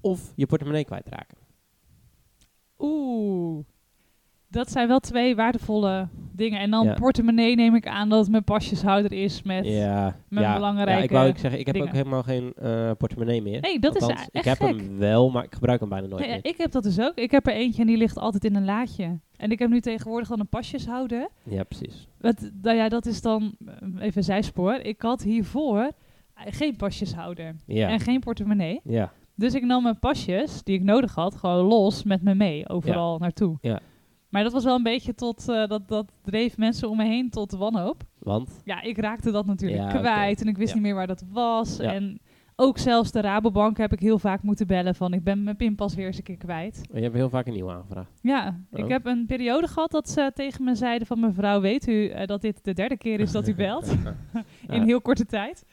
of 0.00 0.32
je 0.36 0.46
portemonnee 0.46 0.84
kwijtraken? 0.84 1.38
Oeh, 2.78 3.64
dat 4.50 4.70
zijn 4.70 4.88
wel 4.88 4.98
twee 5.00 5.36
waardevolle 5.36 6.08
dingen. 6.32 6.60
En 6.60 6.70
dan 6.70 6.86
Ja. 6.86 6.94
portemonnee 6.94 7.54
neem 7.54 7.74
ik 7.74 7.86
aan 7.86 8.08
dat 8.08 8.18
het 8.20 8.30
mijn 8.30 8.44
pasjeshouder 8.44 9.12
is 9.12 9.42
met... 9.42 9.66
ja, 9.66 10.16
met 10.28 10.42
ja, 10.42 10.54
belangrijke 10.54 10.92
ja, 10.98 11.04
ik 11.04 11.10
wou 11.10 11.28
ook 11.28 11.38
zeggen, 11.38 11.60
ik 11.60 11.66
heb 11.66 11.74
dingen. 11.74 11.88
ook 11.88 11.94
helemaal 11.94 12.22
geen 12.22 12.52
eh, 12.56 12.90
portemonnee 12.98 13.42
meer. 13.42 13.60
Nee, 13.60 13.78
dat 13.78 13.96
is 13.96 14.06
echt 14.06 14.28
Ik 14.32 14.44
heb 14.44 14.56
gek. 14.56 14.68
hem 14.68 14.98
wel, 14.98 15.30
maar 15.30 15.44
ik 15.44 15.54
gebruik 15.54 15.80
hem 15.80 15.88
bijna 15.88 16.06
nooit 16.06 16.20
Nee, 16.22 16.30
meer. 16.30 16.40
ik 16.52 16.56
heb 16.56 16.70
dat 16.72 16.82
dus 16.82 17.00
ook. 17.00 17.12
Ik 17.14 17.30
heb 17.30 17.46
er 17.46 17.52
eentje 17.52 17.80
en 17.80 17.86
die 17.86 17.96
ligt 17.96 18.18
altijd 18.18 18.44
in 18.44 18.54
een 18.54 18.64
laadje. 18.64 19.18
En 19.36 19.50
ik 19.50 19.58
heb 19.58 19.70
nu 19.70 19.80
tegenwoordig 19.80 20.28
dan 20.28 20.40
een 20.40 20.48
pasjeshouder. 20.48 21.28
Ja, 21.42 21.62
precies. 21.62 22.08
Wat, 22.20 22.50
nou 22.62 22.76
ja, 22.76 22.88
dat 22.88 23.06
is 23.06 23.20
dan 23.22 23.54
eh, 23.66 23.72
even 24.00 24.16
een 24.18 24.24
zijspoor. 24.24 24.74
Ik 24.74 25.02
had 25.02 25.22
hiervoor 25.22 25.90
geen 26.34 26.76
pasjeshouder 26.76 27.54
Ja, 27.66 27.88
en 27.88 28.00
geen 28.00 28.20
portemonnee. 28.20 28.80
ja, 28.84 29.12
Dus 29.34 29.54
ik 29.54 29.62
nam 29.64 29.82
mijn 29.82 29.98
pasjes, 29.98 30.62
die 30.62 30.74
ik 30.76 30.82
nodig 30.82 31.14
had, 31.14 31.34
gewoon 31.36 31.64
los 31.66 32.02
met 32.04 32.22
me 32.22 32.34
mee, 32.34 32.68
overal 32.68 33.18
naartoe. 33.18 33.56
Ja. 33.60 33.80
Maar 34.30 34.42
dat 34.42 34.52
was 34.52 34.64
wel 34.64 34.76
een 34.76 34.82
beetje 34.82 35.14
tot, 35.14 35.48
eh, 35.48 35.66
dat, 35.66 35.88
dat 35.88 36.12
dreef 36.22 36.56
mensen 36.56 36.88
om 36.88 36.96
me 36.96 37.04
heen 37.04 37.30
tot 37.30 37.52
wanhoop. 37.52 38.02
want 38.18 38.60
Ja, 38.64 38.82
ik 38.82 38.98
raakte 38.98 39.30
dat 39.30 39.46
natuurlijk 39.46 39.80
Ja, 39.92 39.98
kwijt 39.98 40.40
en 40.40 40.46
ik 40.48 40.56
wist 40.56 40.68
Ja. 40.68 40.74
niet 40.74 40.84
meer 40.84 40.94
waar 40.94 41.06
dat 41.06 41.24
was. 41.32 41.76
Ja. 41.76 41.92
En 41.92 42.20
ook 42.56 42.78
zelfs 42.78 43.10
de 43.12 43.20
Rabobank 43.20 43.76
heb 43.78 43.92
ik 43.92 44.00
heel 44.00 44.18
vaak 44.18 44.42
moeten 44.42 44.66
bellen 44.66 44.94
van 44.94 45.12
ik 45.12 45.24
ben 45.24 45.42
mijn 45.42 45.56
pinpas 45.56 45.94
weer 45.94 46.06
eens 46.06 46.16
een 46.16 46.22
keer 46.22 46.36
kwijt. 46.36 46.80
je 46.94 47.00
hebt 47.00 47.14
heel 47.14 47.28
vaak 47.28 47.46
een 47.46 47.52
nieuwe 47.52 47.72
aangevraagd. 47.72 48.10
Ja, 48.22 48.60
ik 48.72 48.84
Oh. 48.84 48.90
heb 48.90 49.06
een 49.06 49.26
periode 49.26 49.66
gehad 49.66 49.90
dat 49.90 50.08
ze 50.10 50.30
tegen 50.34 50.64
me 50.64 50.74
zeiden 50.74 51.06
van 51.06 51.20
mevrouw, 51.20 51.60
weet 51.60 51.88
u 51.88 52.08
eh, 52.08 52.26
dat 52.26 52.40
dit 52.40 52.64
de 52.64 52.72
derde 52.72 52.96
keer 52.96 53.20
is 53.20 53.32
dat 53.32 53.48
u 53.48 53.54
belt? 53.54 53.86
In 54.68 54.76
Ja. 54.76 54.84
heel 54.84 55.00
korte 55.00 55.26
tijd. 55.26 55.64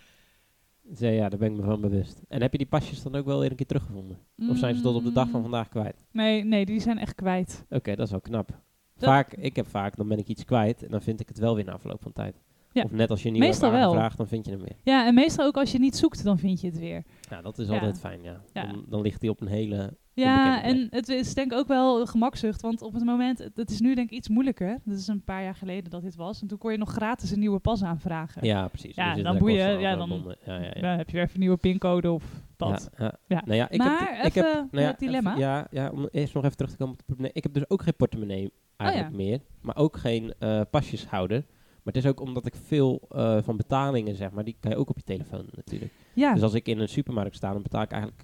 Zei, 0.94 1.16
ja, 1.16 1.30
daar 1.30 1.40
ben 1.40 1.52
ik 1.52 1.58
me 1.58 1.64
van 1.64 1.82
bewust. 1.82 2.22
En 2.28 2.42
heb 2.42 2.52
je 2.52 2.58
die 2.58 2.68
pasjes 2.68 3.04
dan 3.04 3.16
ook 3.16 3.26
wel 3.26 3.40
weer 3.40 3.50
een 3.50 3.56
keer 3.56 3.66
teruggevonden? 3.66 4.18
Of 4.50 4.58
zijn 4.58 4.76
ze 4.76 4.82
tot 4.82 4.96
op 4.96 5.04
de 5.04 5.12
dag 5.12 5.30
van 5.30 5.36
Mm, 5.36 5.42
vandaag 5.42 5.70
kwijt? 5.70 5.96
Nee, 6.12 6.44
nee, 6.44 6.66
die 6.66 6.80
zijn 6.80 6.98
echt 6.98 7.16
kwijt. 7.16 7.66
Oké, 7.70 7.96
dat 7.96 8.06
is 8.06 8.12
wel 8.12 8.22
knap. 8.22 8.50
Vaak, 8.98 9.34
ik 9.34 9.56
heb 9.56 9.68
vaak, 9.68 9.96
dan 9.96 10.08
ben 10.08 10.18
ik 10.18 10.28
iets 10.28 10.46
kwijt 10.46 10.84
en 10.84 10.92
dan 10.92 11.02
vind 11.02 11.20
ik 11.20 11.28
het 11.28 11.38
wel 11.38 11.56
weer 11.56 11.66
na 11.66 11.80
verloop 11.80 12.02
van 12.02 12.14
tijd. 12.14 12.42
Ja. 12.72 12.84
Of 12.84 12.92
net 12.92 13.10
als 13.10 13.24
je 13.24 13.30
nieuwe 13.30 13.48
Meestal 13.48 13.72
hebt 13.72 13.84
aangevraagd, 13.84 14.18
dan 14.18 14.28
vind 14.28 14.46
je 14.46 14.52
hem 14.52 14.60
weer. 14.60 14.76
Ja, 14.84 15.06
en 15.08 15.14
meestal 15.14 15.46
ook 15.46 15.58
als 15.58 15.72
je 15.72 15.80
niet 15.80 15.96
zoekt, 15.96 16.24
dan 16.24 16.38
vind 16.40 16.62
je 16.62 16.68
het 16.68 16.80
weer. 16.80 17.04
Ja, 17.30 17.42
dat 17.42 17.58
is 17.60 17.68
Ja. 17.68 17.74
altijd 17.74 18.00
fijn, 18.00 18.24
ja. 18.24 18.42
Ja. 18.54 18.66
Dan, 18.66 18.86
dan 18.88 19.02
ligt 19.02 19.22
hij 19.22 19.30
op 19.30 19.42
een 19.42 19.48
hele... 19.48 19.98
Ja, 20.22 20.64
en 20.64 20.88
het 20.90 21.10
is 21.10 21.34
denk 21.34 21.52
ik 21.52 21.58
ook 21.58 21.68
wel 21.68 22.06
gemakzucht, 22.06 22.62
want 22.62 22.82
op 22.82 22.94
het 22.94 23.04
moment, 23.06 23.50
het- 23.56 23.70
is 23.72 23.80
nu 23.80 23.96
denk 23.96 24.10
ik 24.12 24.18
iets 24.18 24.30
moeilijker. 24.30 24.80
Dat 24.84 24.98
is 24.98 25.08
een 25.08 25.24
paar 25.24 25.44
jaar 25.44 25.56
geleden 25.56 25.90
dat 25.90 26.02
dit 26.02 26.16
was. 26.16 26.42
En 26.42 26.48
toen 26.48 26.58
kon 26.58 26.72
je 26.72 26.78
nog 26.78 26.92
gratis 26.92 27.32
een 27.32 27.40
nieuwe 27.40 27.60
pas 27.60 27.84
aanvragen. 27.84 28.46
Ja, 28.46 28.68
precies. 28.68 28.96
Ja, 28.96 29.06
zitten 29.06 29.24
dan 29.24 29.38
boeien, 29.38 29.80
ja, 29.80 29.96
dan- 29.96 30.08
verbonden. 30.08 30.38
Ja, 30.46 30.56
ja, 30.56 30.72
ja. 30.74 30.82
Dan 30.82 30.98
heb 30.98 31.08
je 31.08 31.14
weer 31.14 31.22
even 31.22 31.34
een 31.36 31.40
nieuwe 31.42 31.58
pincode 31.58 32.12
of 32.12 32.24
dat. 32.58 32.90
Ja. 32.98 33.14
Ja. 33.28 33.42
Nou 33.46 33.58
ja, 33.58 33.70
ik 33.70 33.78
maar 33.78 34.00
heb, 34.00 34.10
even 34.14 34.26
ik 34.26 34.34
heb, 34.34 34.46
nou 34.72 34.86
het 34.86 35.00
dilemma. 35.00 35.30
even- 35.30 35.42
ja, 35.42 35.68
ja, 35.72 35.90
om 35.90 36.08
eerst 36.12 36.34
nog 36.34 36.44
even 36.44 36.58
terug 36.58 36.72
te 36.72 36.78
komen 36.78 36.94
op 36.94 36.98
het 37.00 37.08
portemonnee. 37.08 37.32
Ik 37.36 37.44
heb 37.44 37.54
dus 37.54 37.70
ook 37.70 37.82
geen 37.82 37.96
portemonnee 37.96 38.52
eigenlijk 38.78 39.12
Oh 39.12 39.18
meer. 39.18 39.40
Maar 39.62 39.76
ook 39.78 39.98
geen 39.98 40.34
eh, 40.40 40.62
pasjeshouder. 40.72 41.46
Maar 41.84 41.94
het 41.96 42.04
is 42.04 42.10
ook 42.10 42.20
omdat 42.20 42.46
ik 42.46 42.56
veel 42.66 43.02
eh, 43.10 43.38
van 43.42 43.58
betalingen, 43.58 44.16
zeg 44.16 44.32
maar, 44.32 44.44
die 44.44 44.56
kan 44.60 44.72
je 44.72 44.78
ook 44.78 44.90
op 44.90 44.98
je 44.98 45.04
telefoon 45.04 45.46
natuurlijk. 45.56 45.92
Ja, 46.14 46.34
Dus 46.34 46.42
als 46.44 46.54
ik 46.54 46.68
in 46.68 46.80
een 46.80 46.90
supermarkt 46.90 47.36
sta, 47.36 47.54
dan 47.54 47.62
betaal 47.62 47.82
ik 47.82 47.92
eigenlijk, 47.92 48.24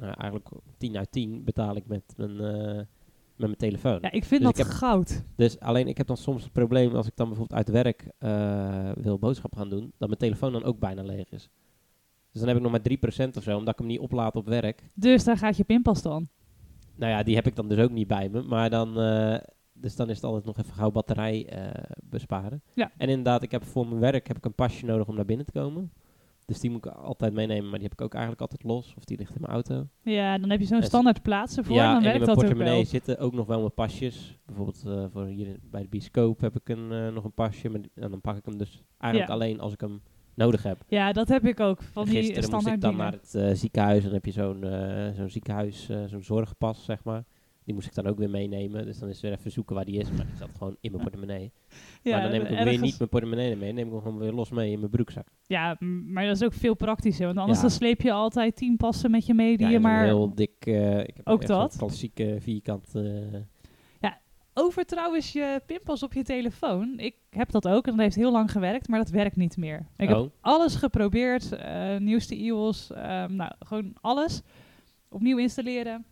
nou, 0.00 0.14
eigenlijk 0.16 0.48
10 0.78 0.96
uit 0.96 1.12
10 1.12 1.44
betaal 1.44 1.76
ik 1.76 1.86
met 1.86 2.02
mijn, 2.16 2.40
eh, 2.40 2.76
met 3.36 3.48
mijn 3.48 3.56
telefoon. 3.56 3.98
ja, 4.00 4.10
ik 4.10 4.24
vind 4.24 4.42
dus 4.42 4.50
dat 4.50 4.58
ik 4.58 4.64
heb- 4.64 4.74
goud. 4.74 5.24
Dus 5.36 5.60
alleen 5.60 5.88
ik 5.88 5.96
heb 5.96 6.06
dan 6.06 6.16
soms 6.16 6.42
het 6.42 6.52
probleem 6.52 6.94
als 6.94 7.06
ik 7.06 7.16
dan 7.16 7.28
bijvoorbeeld 7.28 7.58
uit 7.58 7.68
werk 7.68 8.10
eh, 8.18 8.90
wil 8.94 9.18
boodschappen 9.18 9.58
gaan 9.58 9.68
doen, 9.68 9.92
dat 9.98 10.08
mijn 10.08 10.20
telefoon 10.20 10.52
dan 10.52 10.64
ook 10.64 10.78
bijna 10.78 11.02
leeg 11.02 11.30
is. 11.30 11.50
Dus 12.32 12.40
dan 12.40 12.48
heb 12.48 12.56
ik 12.56 12.62
nog 12.62 12.70
maar 12.72 12.82
3% 12.82 13.36
of 13.36 13.42
zo, 13.42 13.56
omdat 13.56 13.72
ik 13.72 13.78
hem 13.78 13.88
niet 13.88 13.98
oplaad 14.00 14.36
op 14.36 14.46
werk. 14.46 14.90
Dus 14.94 15.24
daar 15.24 15.36
gaat 15.36 15.56
je 15.56 15.64
pinpas 15.64 16.02
dan. 16.02 16.28
Nou 16.96 17.12
ja, 17.12 17.22
die 17.22 17.34
heb 17.34 17.46
ik 17.46 17.56
dan 17.56 17.68
dus 17.68 17.78
ook 17.78 17.90
niet 17.90 18.06
bij 18.06 18.28
me. 18.28 18.42
Maar 18.42 18.70
dan, 18.70 19.00
eh, 19.00 19.38
dus 19.72 19.96
dan 19.96 20.08
is 20.10 20.14
het 20.16 20.24
altijd 20.24 20.44
nog 20.44 20.58
even 20.58 20.72
gauw 20.74 20.90
batterij 20.90 21.48
besparen. 22.04 22.62
Ja. 22.74 22.90
En 22.96 23.08
inderdaad, 23.08 23.42
ik 23.42 23.50
heb 23.50 23.64
voor 23.64 23.86
mijn 23.86 24.00
werk 24.00 24.26
heb 24.28 24.36
ik 24.36 24.44
een 24.44 24.54
pasje 24.54 24.84
nodig 24.86 25.06
om 25.08 25.14
naar 25.14 25.24
binnen 25.24 25.46
te 25.46 25.52
komen. 25.52 25.92
Dus 26.50 26.60
die 26.60 26.70
moet 26.70 26.84
ik 26.86 26.92
altijd 26.92 27.32
meenemen, 27.32 27.64
maar 27.70 27.78
die 27.78 27.88
heb 27.88 27.92
ik 27.98 28.00
ook 28.00 28.12
eigenlijk 28.12 28.40
altijd 28.42 28.62
los. 28.62 28.94
Of 28.96 29.04
die 29.04 29.16
ligt 29.18 29.34
in 29.34 29.40
mijn 29.40 29.52
auto. 29.52 29.86
Ja, 30.02 30.38
dan 30.38 30.50
heb 30.50 30.60
je 30.60 30.66
zo'n 30.66 30.82
standaard 30.82 31.22
plaatsen 31.22 31.64
voor 31.64 31.74
ja, 31.76 31.82
en 31.82 31.88
dan 31.94 31.96
en 31.96 32.04
in 32.04 32.10
werkt 32.18 32.24
mijn 32.26 32.38
portemonnee 32.38 32.84
zitten 32.84 33.18
ook 33.18 33.32
nog 33.32 33.46
wel 33.46 33.58
mijn 33.58 33.74
pasjes. 33.74 34.38
Bijvoorbeeld 34.46 34.84
eh, 34.86 35.04
voor 35.12 35.24
hier 35.26 35.56
bij 35.70 35.82
de 35.82 35.88
bioscoop 35.88 36.40
heb 36.40 36.56
ik 36.56 36.68
een, 36.68 36.92
eh, 36.92 37.08
nog 37.12 37.24
een 37.24 37.32
pasje. 37.32 37.68
Maar 37.68 37.80
die- 37.80 37.90
en 37.94 38.10
dan 38.10 38.20
pak 38.20 38.36
ik 38.36 38.44
hem 38.44 38.58
dus 38.58 38.82
eigenlijk 38.98 39.32
Ja. 39.32 39.36
alleen 39.38 39.60
als 39.60 39.72
ik 39.72 39.80
hem 39.80 40.02
nodig 40.34 40.62
heb. 40.62 40.82
Ja, 40.88 41.12
dat 41.12 41.28
heb 41.28 41.44
ik 41.46 41.60
ook. 41.60 41.82
Van 41.82 42.04
die 42.04 42.12
Gisteren 42.14 42.34
moest 42.40 42.46
standaard 42.48 42.74
ik 42.74 42.80
dan 42.80 42.90
dingen. 42.90 43.04
naar 43.04 43.20
het 43.20 43.34
eh, 43.34 43.54
ziekenhuis 43.58 43.98
en 43.98 44.04
dan 44.04 44.12
heb 44.14 44.24
je 44.24 44.32
zo'n 44.32 44.64
zo'n 45.16 45.28
ziekenhuis, 45.30 45.88
zo'n 46.06 46.22
zorgpas, 46.22 46.84
zeg 46.84 47.04
maar. 47.04 47.24
Die 47.64 47.74
moest 47.74 47.86
ik 47.86 47.94
dan 47.94 48.06
ook 48.06 48.18
weer 48.18 48.30
meenemen. 48.30 48.84
Dus 48.84 48.98
dan 48.98 49.08
is 49.08 49.20
weer 49.20 49.32
even 49.32 49.50
zoeken 49.50 49.74
waar 49.74 49.84
die 49.84 49.98
is. 50.00 50.10
Maar 50.10 50.26
die 50.26 50.36
zat 50.36 50.48
gewoon 50.58 50.76
in 50.80 50.90
mijn 50.90 51.02
portemonnee. 51.02 51.52
ja, 52.02 52.12
maar 52.12 52.22
dan 52.22 52.30
neem 52.30 52.40
ik 52.42 52.48
hem 52.48 52.64
weer 52.64 52.78
niet 52.80 52.98
mijn 52.98 53.10
portemonnee 53.10 53.56
mee. 53.56 53.72
neem 53.72 53.86
ik 53.86 53.92
hem 53.92 54.02
gewoon 54.02 54.18
weer 54.18 54.32
los 54.32 54.50
mee 54.50 54.70
in 54.72 54.78
mijn 54.78 54.90
broekzak. 54.90 55.28
Ja, 55.46 55.76
maar 56.06 56.26
dat 56.26 56.36
is 56.36 56.42
ook 56.42 56.52
veel 56.52 56.74
praktischer. 56.74 57.26
Want 57.26 57.38
anders 57.38 57.56
Ja. 57.58 57.62
dan 57.64 57.70
sleep 57.74 58.00
je 58.00 58.12
altijd 58.12 58.56
tien 58.56 58.76
passen 58.76 59.10
met 59.10 59.26
je 59.26 59.34
mee 59.34 59.56
die 59.56 59.66
ja, 59.66 59.72
je 59.72 59.80
maar... 59.80 60.04
heel 60.04 60.34
dik... 60.34 60.52
eh, 60.66 60.98
ik 61.00 61.16
heb 61.16 61.28
Ook 61.28 61.46
dat? 61.46 61.76
klassieke 61.76 62.36
vierkant... 62.40 62.94
eh, 62.94 63.02
Over 64.54 64.84
trouwens 64.84 65.32
je 65.32 65.60
pinpas 65.66 66.02
op 66.02 66.12
je 66.12 66.22
telefoon. 66.22 66.98
Ik 66.98 67.16
heb 67.30 67.50
dat 67.50 67.68
ook 67.68 67.84
en 67.86 67.90
dat 67.92 68.00
heeft 68.00 68.14
heel 68.16 68.32
lang 68.32 68.50
gewerkt, 68.50 68.88
maar 68.88 68.98
dat 68.98 69.10
werkt 69.10 69.36
niet 69.36 69.56
meer. 69.56 69.86
Ik 69.96 70.08
heb 70.08 70.16
oh, 70.16 70.30
alles 70.40 70.74
geprobeerd. 70.74 71.52
eh, 71.52 71.96
nieuwste 71.96 72.36
iOS, 72.36 72.90
ehm, 72.92 73.34
nou, 73.36 73.52
gewoon 73.58 73.96
alles. 74.00 74.42
Opnieuw 75.08 75.38
installeren. 75.38 76.04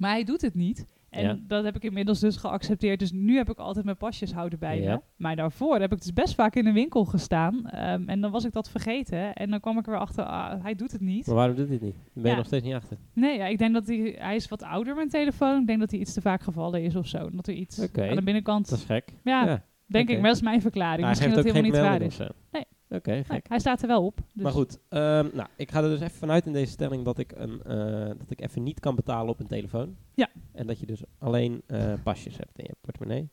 Maar 0.00 0.10
hij 0.10 0.24
doet 0.24 0.40
het 0.40 0.54
niet. 0.54 0.86
En 1.10 1.22
Ja. 1.22 1.38
dat 1.46 1.64
heb 1.64 1.76
ik 1.76 1.82
inmiddels 1.84 2.20
dus 2.20 2.36
geaccepteerd. 2.36 2.98
Dus 2.98 3.12
nu 3.12 3.36
heb 3.36 3.50
ik 3.50 3.58
altijd 3.58 3.84
mijn 3.84 3.96
pasjes 3.96 4.32
houden 4.32 4.58
bij 4.58 4.80
Ja. 4.80 4.94
me. 4.94 5.00
Maar 5.16 5.36
daarvoor 5.36 5.80
heb 5.80 5.92
ik 5.92 5.98
dus 6.02 6.12
best 6.12 6.34
vaak 6.34 6.54
in 6.54 6.66
een 6.66 6.72
winkel 6.74 7.04
gestaan. 7.04 7.66
ehm, 7.66 8.08
en 8.08 8.20
dan 8.20 8.30
was 8.30 8.44
ik 8.44 8.52
dat 8.52 8.70
vergeten. 8.70 9.34
En 9.34 9.50
dan 9.50 9.60
kwam 9.60 9.78
ik 9.78 9.84
er 9.86 9.90
weer 9.92 10.00
achter, 10.00 10.24
ah, 10.24 10.62
hij 10.62 10.74
doet 10.74 10.92
het 10.92 11.00
niet. 11.00 11.26
maar 11.26 11.34
waarom 11.34 11.56
doet 11.56 11.66
hij 11.66 11.74
het 11.74 11.84
niet? 11.84 11.94
Ben 12.12 12.22
je 12.22 12.28
Ja. 12.28 12.36
nog 12.36 12.46
steeds 12.46 12.64
niet 12.64 12.74
achter? 12.74 12.96
Nee, 13.12 13.38
ja, 13.38 13.46
ik 13.46 13.58
denk 13.58 13.74
dat 13.74 13.86
hij, 13.86 14.14
hij 14.18 14.34
is 14.36 14.48
wat 14.48 14.62
ouder, 14.62 14.94
mijn 14.94 15.08
telefoon. 15.08 15.60
Ik 15.60 15.66
denk 15.66 15.80
dat 15.80 15.90
hij 15.90 16.00
iets 16.00 16.12
te 16.12 16.20
vaak 16.20 16.42
gevallen 16.42 16.82
is 16.82 16.96
of 16.96 17.06
zo. 17.06 17.30
Dat 17.30 17.46
er 17.46 17.54
iets 17.54 17.80
aan 17.80 18.14
de 18.16 18.22
binnenkant... 18.22 18.68
Dat 18.68 18.78
is 18.78 18.84
gek. 18.84 19.12
ja, 19.24 19.62
denk 19.86 20.08
ik, 20.08 20.16
maar 20.18 20.26
dat 20.26 20.36
is 20.36 20.42
mijn 20.42 20.60
verklaring. 20.60 21.00
hij 21.00 21.08
Misschien 21.08 21.32
geeft 21.32 21.44
dat 21.44 21.54
het 21.54 21.62
geen 21.64 21.72
helemaal 21.74 21.98
niet 22.00 22.18
waar 22.18 22.26
is. 22.28 22.32
Nee. 22.50 22.64
Oké, 22.90 23.12
gek. 23.16 23.28
Nee, 23.30 23.40
hij 23.42 23.58
staat 23.58 23.82
er 23.82 23.88
wel 23.88 24.04
op. 24.04 24.20
Dus 24.34 24.42
Maar 24.42 24.52
goed, 24.52 24.78
ehm, 24.88 25.28
nou, 25.32 25.48
ik 25.56 25.70
ga 25.70 25.82
er 25.82 25.88
dus 25.88 26.00
even 26.00 26.18
vanuit 26.18 26.46
in 26.46 26.52
deze 26.52 26.72
stelling 26.72 27.04
dat 27.04 27.18
ik, 27.18 27.32
een, 27.32 27.62
eh, 27.62 28.06
dat 28.06 28.30
ik 28.30 28.40
even 28.40 28.62
niet 28.62 28.80
kan 28.80 28.94
betalen 28.94 29.28
op 29.30 29.40
een 29.40 29.46
telefoon. 29.46 29.96
Ja. 30.14 30.28
En 30.52 30.66
dat 30.66 30.78
je 30.80 30.86
dus 30.86 31.02
alleen 31.18 31.62
eh, 31.66 31.92
pasjes 32.02 32.36
hebt 32.36 32.58
in 32.58 32.64
je 32.68 32.74
portemonnee. 32.80 33.28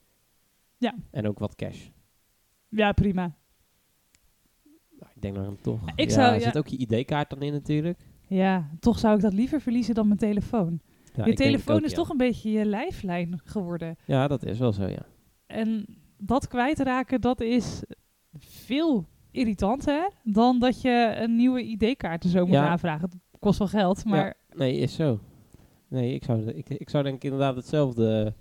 Ja. 0.78 0.96
En 1.12 1.28
ook 1.28 1.40
wat 1.40 1.56
cash. 1.56 1.88
Ja, 2.70 2.92
prima. 2.92 3.36
Nou, 5.00 5.12
ik 5.16 5.22
denk 5.22 5.36
dan 5.36 5.58
toch. 5.62 5.80
Ik 5.96 6.10
ja, 6.10 6.14
zou- 6.16 6.34
ja. 6.34 6.40
zit 6.40 6.58
ook 6.58 6.68
je 6.68 6.78
ID-kaart 6.78 7.30
dan 7.30 7.42
in 7.42 7.52
natuurlijk. 7.54 8.00
Ja, 8.28 8.70
toch 8.80 9.00
zou 9.00 9.16
ik 9.16 9.22
dat 9.22 9.34
liever 9.34 9.62
verliezen 9.62 9.96
dan 9.96 10.08
mijn 10.08 10.20
telefoon. 10.20 10.80
Ja, 11.14 11.26
je 11.26 11.34
telefoon 11.34 11.76
ook, 11.76 11.82
is 11.84 11.94
toch 11.94 12.10
een 12.10 12.18
beetje 12.18 12.52
je 12.52 12.66
lijflijn 12.66 13.42
geworden. 13.44 13.96
Ja, 14.06 14.28
dat 14.28 14.44
is 14.46 14.60
wel 14.60 14.74
zo, 14.74 14.88
ja. 14.88 15.06
En 15.46 15.86
dat 16.18 16.48
kwijtraken, 16.48 17.22
dat 17.22 17.42
is 17.42 17.84
veel 18.38 19.08
irritanter 19.38 20.10
dan 20.24 20.60
dat 20.60 20.82
je 20.82 21.14
een 21.18 21.36
nieuwe 21.36 21.64
ID-kaart 21.64 22.24
er 22.24 22.30
zo 22.30 22.46
moet 22.46 22.54
Ja. 22.56 22.68
aanvragen. 22.68 23.10
Het 23.10 23.40
kost 23.40 23.60
wel 23.60 23.68
geld, 23.68 24.06
maar 24.06 24.26
Ja, 24.26 24.34
nee, 24.58 24.78
is 24.78 24.96
zo. 24.96 25.20
Nee, 25.88 26.14
ik 26.14 26.24
zou, 26.24 26.42
ik, 26.52 26.70
ik 26.70 26.90
zou 26.90 27.04
denk 27.04 27.16
ik 27.16 27.24
inderdaad 27.24 27.56
hetzelfde 27.56 28.34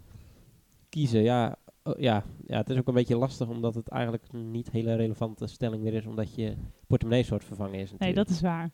kiezen. 0.88 1.22
Ja, 1.22 1.56
oh, 1.82 1.98
ja, 1.98 2.24
ja, 2.46 2.56
het 2.56 2.70
is 2.70 2.78
ook 2.78 2.88
een 2.88 2.94
beetje 2.94 3.16
lastig 3.16 3.48
omdat 3.48 3.74
het 3.74 3.88
eigenlijk 3.88 4.32
niet 4.32 4.70
hele 4.70 4.94
relevante 4.94 5.46
stelling 5.46 5.82
meer 5.82 5.94
is, 5.94 6.06
omdat 6.06 6.34
je 6.34 6.54
portemonnee 6.86 7.22
soort 7.22 7.44
vervangen 7.44 7.74
is 7.80 7.90
nee, 7.90 7.98
natuurlijk. 7.98 8.28
dat 8.28 8.36
is 8.36 8.40
waar. 8.42 8.70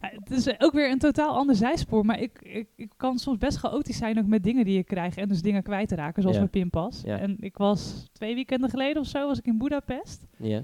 Ja, 0.00 0.10
het 0.24 0.30
is 0.30 0.60
ook 0.60 0.72
weer 0.72 0.90
een 0.90 0.98
totaal 0.98 1.36
ander 1.36 1.54
zijspoor, 1.56 2.04
maar 2.04 2.20
ik, 2.20 2.38
ik, 2.42 2.68
ik 2.76 2.92
kan 2.96 3.18
soms 3.18 3.38
best 3.38 3.56
chaotisch 3.58 3.96
zijn 3.96 4.18
ook 4.18 4.26
met 4.26 4.42
dingen 4.42 4.64
die 4.64 4.78
ik 4.78 4.86
krijg 4.86 5.16
en 5.16 5.28
dus 5.28 5.42
dingen 5.42 5.62
kwijt 5.62 5.88
te 5.88 5.94
raken, 5.94 6.22
zoals 6.22 6.36
Ja. 6.36 6.42
mijn 6.42 6.52
pinpas. 6.52 7.02
Ja. 7.04 7.18
En 7.18 7.36
ik 7.40 7.56
was 7.56 8.08
twee 8.12 8.34
weekenden 8.34 8.70
geleden 8.70 9.02
of 9.02 9.08
zo, 9.08 9.26
was 9.26 9.38
ik 9.38 9.46
in 9.46 9.58
Budapest. 9.58 10.26
Ja, 10.36 10.62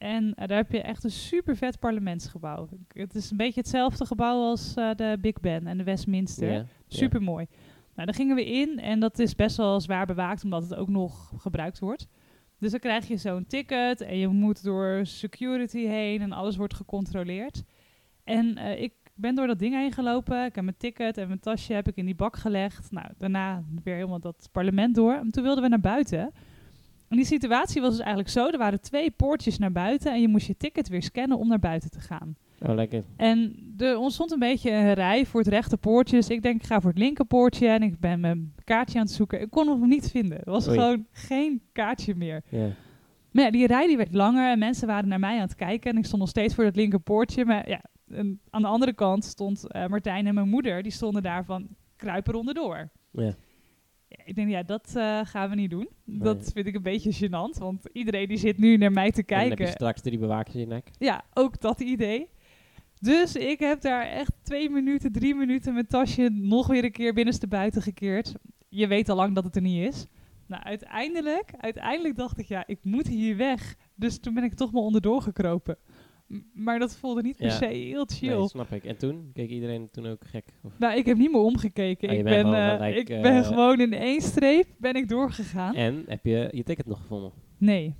En 0.00 0.34
eh, 0.34 0.48
daar 0.48 0.56
heb 0.56 0.70
je 0.70 0.82
echt 0.82 1.04
een 1.04 1.10
super 1.10 1.56
vet 1.56 1.78
parlementsgebouw. 1.78 2.68
Het 2.92 3.14
is 3.14 3.30
een 3.30 3.36
beetje 3.36 3.60
hetzelfde 3.60 4.06
gebouw 4.06 4.42
als 4.42 4.74
eh, 4.74 4.90
de 4.94 5.18
Big 5.20 5.40
Ben 5.40 5.66
en 5.66 5.78
de 5.78 5.84
Westminster. 5.84 6.52
ja, 6.52 6.64
Super 6.86 7.22
mooi. 7.22 7.46
Nou, 7.94 8.06
daar 8.06 8.14
gingen 8.14 8.36
we 8.36 8.44
in 8.44 8.78
en 8.78 9.00
dat 9.00 9.18
is 9.18 9.34
best 9.34 9.56
wel 9.56 9.80
zwaar 9.80 10.06
bewaakt, 10.06 10.44
omdat 10.44 10.62
het 10.62 10.74
ook 10.74 10.88
nog 10.88 11.32
gebruikt 11.36 11.78
wordt. 11.78 12.08
Dus 12.58 12.70
dan 12.70 12.80
krijg 12.80 13.08
je 13.08 13.16
zo'n 13.16 13.46
ticket 13.46 14.00
en 14.00 14.18
je 14.18 14.28
moet 14.28 14.64
door 14.64 15.06
security 15.06 15.86
heen 15.86 16.20
en 16.20 16.32
alles 16.32 16.56
wordt 16.56 16.74
gecontroleerd. 16.74 17.62
En 18.24 18.56
eh, 18.56 18.82
ik 18.82 18.92
ben 19.14 19.34
door 19.34 19.46
dat 19.46 19.58
ding 19.58 19.74
heen 19.74 19.92
gelopen. 19.92 20.44
Ik 20.44 20.54
heb 20.54 20.64
mijn 20.64 20.76
ticket 20.76 21.18
en 21.18 21.26
mijn 21.26 21.40
tasje 21.40 21.72
heb 21.72 21.88
ik 21.88 21.96
in 21.96 22.04
die 22.04 22.14
bak 22.14 22.36
gelegd. 22.36 22.90
Nou, 22.90 23.06
daarna 23.18 23.64
weer 23.84 23.94
helemaal 23.94 24.20
dat 24.20 24.48
parlement 24.52 24.94
door. 24.94 25.14
En 25.14 25.30
toen 25.30 25.42
wilden 25.42 25.62
we 25.62 25.68
naar 25.68 25.80
buiten. 25.80 26.32
En 27.10 27.16
die 27.16 27.26
situatie 27.26 27.80
was 27.80 27.90
dus 27.90 28.00
eigenlijk 28.00 28.28
zo. 28.28 28.46
Er 28.46 28.58
waren 28.58 28.80
twee 28.80 29.10
poortjes 29.10 29.58
naar 29.58 29.72
buiten 29.72 30.12
en 30.12 30.20
je 30.20 30.28
moest 30.28 30.46
je 30.46 30.56
ticket 30.56 30.88
weer 30.88 31.02
scannen 31.02 31.38
om 31.38 31.48
naar 31.48 31.58
buiten 31.58 31.90
te 31.90 32.00
gaan. 32.00 32.36
Oh, 32.62 32.74
lekker. 32.74 33.04
En 33.16 33.56
er 33.78 33.98
ontstond 33.98 34.32
een 34.32 34.38
beetje 34.38 34.70
een 34.70 34.94
rij 34.94 35.26
voor 35.26 35.40
het 35.40 35.48
rechte 35.48 35.76
poortje. 35.76 36.16
Dus 36.16 36.28
ik 36.28 36.42
denk, 36.42 36.60
ik 36.60 36.66
ga 36.66 36.80
voor 36.80 36.90
het 36.90 36.98
linker 36.98 37.24
poortje. 37.24 37.68
En 37.68 37.82
ik 37.82 38.00
ben 38.00 38.20
mijn 38.20 38.54
kaartje 38.64 38.98
aan 38.98 39.04
het 39.04 39.14
zoeken. 39.14 39.40
Ik 39.40 39.50
kon 39.50 39.68
hem 39.68 39.88
niet 39.88 40.10
vinden. 40.10 40.38
Er 40.38 40.50
was 40.50 40.68
Oei. 40.68 40.78
gewoon 40.78 41.06
geen 41.12 41.62
kaartje 41.72 42.14
meer. 42.14 42.42
Ja. 42.48 42.68
Maar 43.30 43.44
ja, 43.44 43.50
die 43.50 43.66
rij 43.66 43.86
die 43.86 43.96
werd 43.96 44.14
langer. 44.14 44.50
En 44.50 44.58
mensen 44.58 44.86
waren 44.86 45.08
naar 45.08 45.18
mij 45.20 45.34
aan 45.34 45.40
het 45.40 45.54
kijken. 45.54 45.90
En 45.90 45.98
ik 45.98 46.04
stond 46.04 46.20
nog 46.20 46.30
steeds 46.30 46.54
voor 46.54 46.64
dat 46.64 46.76
linker 46.76 47.00
poortje. 47.00 47.44
Maar 47.44 47.68
ja, 47.68 47.82
en 48.08 48.40
aan 48.50 48.62
de 48.62 48.68
andere 48.68 48.94
kant 48.94 49.24
stond 49.24 49.66
eh, 49.68 49.86
Martijn 49.86 50.26
en 50.26 50.34
mijn 50.34 50.48
moeder. 50.48 50.82
Die 50.82 50.92
stonden 50.92 51.22
daar 51.22 51.44
van, 51.44 51.68
kruipen 51.96 52.34
onderdoor. 52.34 52.90
Ja. 53.10 53.22
Ja, 53.22 53.34
ik 54.24 54.34
denk, 54.34 54.50
ja, 54.50 54.62
dat 54.62 54.92
eh, 54.96 55.20
gaan 55.22 55.50
we 55.50 55.54
niet 55.54 55.70
doen. 55.70 55.88
Nee. 56.04 56.18
Dat 56.18 56.50
vind 56.54 56.66
ik 56.66 56.74
een 56.74 56.82
beetje 56.82 57.28
gênant. 57.28 57.58
Want 57.58 57.88
iedereen 57.92 58.28
die 58.28 58.38
zit 58.38 58.58
nu 58.58 58.76
naar 58.76 58.92
mij 58.92 59.10
te 59.10 59.20
En 59.20 59.26
dan 59.26 59.38
heb 59.38 59.48
je 59.48 59.54
kijken. 59.56 59.74
straks 59.74 60.00
drie 60.00 60.18
bewakers 60.18 60.54
in 60.54 60.60
je 60.60 60.66
nek. 60.66 60.90
Ja, 60.98 61.24
ook 61.34 61.60
dat 61.60 61.80
idee. 61.80 62.28
Dus 63.00 63.36
ik 63.36 63.58
heb 63.58 63.80
daar 63.80 64.06
echt 64.06 64.32
twee 64.42 64.70
minuten, 64.70 65.12
drie 65.12 65.34
minuten 65.34 65.72
mijn 65.72 65.86
tasje 65.86 66.28
nog 66.32 66.66
weer 66.66 66.84
een 66.84 66.92
keer 66.92 67.14
binnenste 67.14 67.46
buiten 67.46 67.82
gekeerd. 67.82 68.32
Je 68.68 68.86
weet 68.86 69.08
al 69.08 69.16
lang 69.16 69.34
dat 69.34 69.44
het 69.44 69.56
er 69.56 69.62
niet 69.62 69.88
is. 69.94 70.06
Nou, 70.46 70.62
uiteindelijk, 70.62 71.52
uiteindelijk 71.56 72.16
dacht 72.16 72.38
ik, 72.38 72.46
ja, 72.46 72.66
ik 72.66 72.78
moet 72.82 73.06
hier 73.06 73.36
weg. 73.36 73.76
Dus 73.94 74.18
toen 74.18 74.34
ben 74.34 74.44
ik 74.44 74.54
toch 74.54 74.72
maar 74.72 74.82
onderdoor 74.82 75.22
gekropen. 75.22 75.78
Maar 76.52 76.78
dat 76.78 76.96
voelde 76.96 77.22
niet 77.22 77.36
per 77.36 77.46
Ja. 77.46 77.52
se 77.56 77.64
heel 77.66 78.04
chill. 78.12 78.36
Nee, 78.38 78.48
snap 78.48 78.70
ik. 78.72 78.84
En 78.84 78.96
toen? 78.96 79.30
Keek 79.32 79.50
iedereen 79.50 79.90
toen 79.90 80.06
ook 80.06 80.24
gek? 80.26 80.44
Of? 80.62 80.78
Nou, 80.78 80.96
ik 80.98 81.06
heb 81.06 81.16
niet 81.16 81.30
meer 81.32 81.40
omgekeken. 81.40 82.12
Je 82.12 82.18
ik 82.18 82.24
ben, 82.24 82.40
gewoon 82.40 82.54
eh, 82.54 82.70
gelijk, 82.70 82.96
ik 82.96 83.08
eh, 83.08 83.22
ben 83.22 83.44
gewoon 83.44 83.80
in 83.80 83.92
één 83.92 84.20
streep 84.20 84.66
ben 84.78 84.94
ik 84.94 85.08
doorgegaan. 85.08 85.74
En 85.74 86.04
heb 86.06 86.24
je 86.24 86.48
je 86.52 86.62
ticket 86.62 86.86
nog 86.86 87.00
gevonden? 87.00 87.32
Nee, 87.58 87.94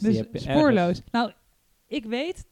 Dus 0.00 0.16
dus 0.30 0.42
spoorloos. 0.42 0.76
ergens- 0.88 1.02
Nou, 1.10 1.32
ik 1.86 2.04
weet 2.04 2.46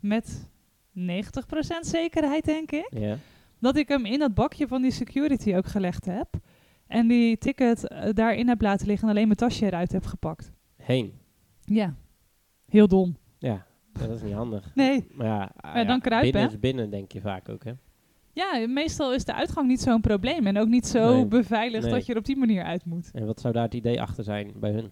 met 0.00 0.48
90% 0.92 1.86
zekerheid, 1.86 2.44
denk 2.44 2.70
ik, 2.72 2.88
Ja. 2.98 3.16
dat 3.60 3.76
ik 3.76 3.88
hem 3.88 4.04
in 4.06 4.18
dat 4.18 4.34
bakje 4.34 4.68
van 4.68 4.82
die 4.82 4.90
security 4.90 5.54
ook 5.54 5.66
gelegd 5.66 6.04
heb. 6.04 6.28
En 6.86 7.06
die 7.08 7.38
ticket 7.38 7.88
eh, 7.88 8.08
daarin 8.12 8.48
heb 8.48 8.60
laten 8.60 8.86
liggen 8.86 9.04
en 9.08 9.14
alleen 9.14 9.26
mijn 9.26 9.38
tasje 9.38 9.66
eruit 9.66 9.92
heb 9.92 10.04
gepakt. 10.04 10.52
Heen. 10.76 11.12
Ja, 11.64 11.94
heel 12.68 12.88
dom. 12.88 13.16
Ja, 13.38 13.66
dat 13.98 14.10
is 14.10 14.22
niet 14.22 14.32
handig. 14.34 14.70
Nee, 14.74 15.06
Maar 15.12 15.26
ja, 15.26 15.52
ah, 15.56 15.74
Ja, 15.74 15.84
dan 15.84 16.00
kruipen, 16.00 16.32
binnen 16.32 16.50
is 16.50 16.58
binnen, 16.60 16.90
denk 16.90 17.12
je 17.12 17.20
vaak 17.20 17.48
ook, 17.48 17.64
hè? 17.64 17.72
ja, 18.32 18.66
meestal 18.68 19.14
is 19.14 19.24
de 19.24 19.34
uitgang 19.34 19.68
niet 19.68 19.80
zo'n 19.80 20.00
probleem. 20.00 20.46
En 20.46 20.58
ook 20.58 20.68
niet 20.68 20.86
zo 20.86 21.14
Nee. 21.14 21.26
beveiligd 21.26 21.84
Nee. 21.84 21.92
dat 21.92 22.06
je 22.06 22.12
er 22.12 22.18
op 22.18 22.24
die 22.24 22.36
manier 22.36 22.62
uit 22.62 22.84
moet. 22.84 23.10
En 23.12 23.26
wat 23.26 23.40
zou 23.40 23.52
daar 23.54 23.62
het 23.64 23.74
idee 23.74 24.00
achter 24.00 24.24
zijn 24.24 24.52
bij 24.56 24.70
hun? 24.72 24.90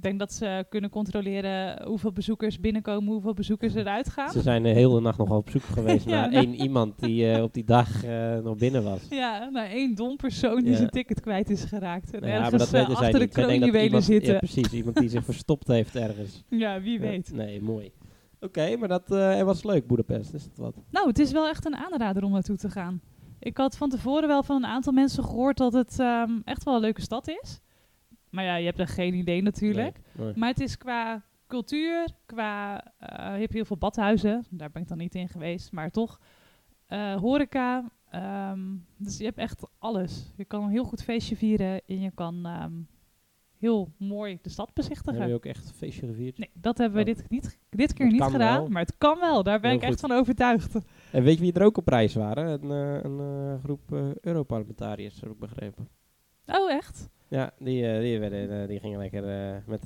Ik 0.00 0.06
denk 0.06 0.18
dat 0.18 0.32
ze 0.32 0.64
kunnen 0.68 0.90
controleren 0.90 1.86
hoeveel 1.86 2.12
bezoekers 2.12 2.60
binnenkomen, 2.60 3.12
hoeveel 3.12 3.34
bezoekers 3.34 3.74
eruit 3.74 4.08
gaan. 4.08 4.30
Ze 4.30 4.40
zijn 4.40 4.62
de 4.62 4.68
hele 4.68 5.00
nacht 5.00 5.18
nog 5.18 5.30
op 5.30 5.50
zoek 5.50 5.62
geweest 5.62 6.04
Ja, 6.08 6.10
naar 6.10 6.30
nou. 6.30 6.44
één 6.44 6.54
iemand 6.54 6.98
die 6.98 7.32
eh, 7.32 7.42
op 7.42 7.54
die 7.54 7.64
dag 7.64 8.04
eh, 8.04 8.38
nog 8.38 8.56
binnen 8.56 8.82
was. 8.84 9.00
Ja, 9.10 9.48
naar 9.50 9.66
één 9.66 9.94
dom 9.94 10.16
persoon 10.16 10.60
die 10.60 10.70
Ja. 10.70 10.76
zijn 10.76 10.90
ticket 10.90 11.20
kwijt 11.20 11.50
is 11.50 11.64
geraakt. 11.64 12.14
En 12.14 12.20
Nou 12.20 12.32
ja, 12.32 12.38
ergens 12.44 12.72
eh, 12.72 12.88
achter 12.88 13.18
de 13.18 13.28
kroonjuwelen 13.28 14.02
zitten. 14.02 14.32
Ja, 14.32 14.38
precies. 14.38 14.72
Iemand 14.72 14.96
die 14.96 15.08
zich 15.08 15.24
verstopt 15.24 15.66
heeft 15.68 15.96
ergens. 15.96 16.44
Ja, 16.48 16.80
wie 16.80 17.00
weet. 17.00 17.32
nee, 17.32 17.62
mooi. 17.62 17.92
Oké, 18.40 18.76
maar 18.76 18.88
dat 18.88 19.08
was 19.44 19.64
leuk, 19.64 19.86
Boedapest. 19.86 20.34
Is 20.34 20.44
dat 20.44 20.56
wat? 20.56 20.74
Nou, 20.90 21.08
het 21.08 21.18
is 21.18 21.32
wel 21.32 21.48
echt 21.48 21.66
een 21.66 21.76
aanrader 21.76 22.24
om 22.24 22.32
naartoe 22.32 22.56
te 22.56 22.70
gaan. 22.70 23.00
Ik 23.38 23.56
had 23.56 23.76
van 23.76 23.88
tevoren 23.88 24.28
wel 24.28 24.42
van 24.42 24.56
een 24.56 24.70
aantal 24.70 24.92
mensen 24.92 25.24
gehoord 25.24 25.56
dat 25.56 25.72
het 25.72 25.98
ehm, 25.98 26.30
echt 26.44 26.64
wel 26.64 26.74
een 26.74 26.80
leuke 26.80 27.00
stad 27.00 27.28
is. 27.28 27.60
Maar 28.30 28.44
ja, 28.44 28.56
je 28.56 28.64
hebt 28.66 28.78
er 28.78 28.88
geen 28.88 29.14
idee 29.14 29.42
natuurlijk. 29.42 30.00
Nee, 30.12 30.26
nee. 30.26 30.36
Maar 30.36 30.48
het 30.48 30.60
is 30.60 30.76
qua 30.76 31.22
cultuur, 31.46 32.08
qua... 32.26 32.84
eh, 32.98 33.34
je 33.34 33.40
hebt 33.40 33.52
heel 33.52 33.64
veel 33.64 33.76
badhuizen. 33.78 34.44
Daar 34.50 34.70
ben 34.70 34.82
ik 34.82 34.88
dan 34.88 34.98
niet 34.98 35.14
in 35.14 35.28
geweest, 35.28 35.72
maar 35.72 35.90
toch. 35.90 36.20
Eh, 36.86 37.14
horeca. 37.14 37.90
ehm, 38.10 38.60
dus 38.96 39.18
je 39.18 39.24
hebt 39.24 39.38
echt 39.38 39.66
alles. 39.78 40.32
Je 40.36 40.44
kan 40.44 40.62
een 40.62 40.70
heel 40.70 40.84
goed 40.84 41.02
feestje 41.02 41.36
vieren 41.36 41.80
en 41.86 42.00
je 42.00 42.10
kan 42.14 42.46
ehm, 42.46 42.72
heel 43.58 43.92
mooi 43.96 44.38
de 44.42 44.48
stad 44.48 44.74
bezichtigen. 44.74 45.20
Heb 45.20 45.28
je 45.28 45.34
ook 45.34 45.44
echt 45.44 45.68
een 45.68 45.74
feestje 45.74 46.06
gevierd? 46.06 46.38
Nee, 46.38 46.50
dat 46.54 46.78
hebben 46.78 47.04
we 47.04 47.10
Oh. 47.10 47.16
dit, 47.16 47.28
niet, 47.30 47.58
dit 47.70 47.92
keer 47.92 48.06
niet 48.06 48.22
gedaan, 48.22 48.58
wel. 48.60 48.68
maar 48.68 48.82
het 48.82 48.98
kan 48.98 49.18
wel. 49.20 49.42
Daar 49.42 49.60
ben 49.60 49.70
Heel 49.70 49.78
ik 49.78 49.84
echt 49.84 50.00
van 50.00 50.12
overtuigd. 50.12 50.74
En 51.12 51.22
weet 51.22 51.34
je 51.34 51.40
wie 51.40 51.52
er 51.52 51.64
ook 51.64 51.76
op 51.76 51.88
reis 51.88 52.14
waren? 52.14 52.62
Een, 52.62 52.70
eh, 52.70 53.04
een 53.10 53.58
groep 53.60 54.14
Europarlementariërs, 54.20 55.20
heb 55.20 55.30
ik 55.30 55.38
begrepen. 55.38 55.88
Oh, 56.46 56.70
echt? 56.70 57.08
Ja, 57.30 57.50
die, 57.58 57.86
eh, 57.86 58.00
die, 58.00 58.18
werden, 58.18 58.62
eh, 58.62 58.68
die 58.68 58.80
gingen 58.80 58.98
lekker 58.98 59.28
eh, 59.28 59.56
met, 59.66 59.84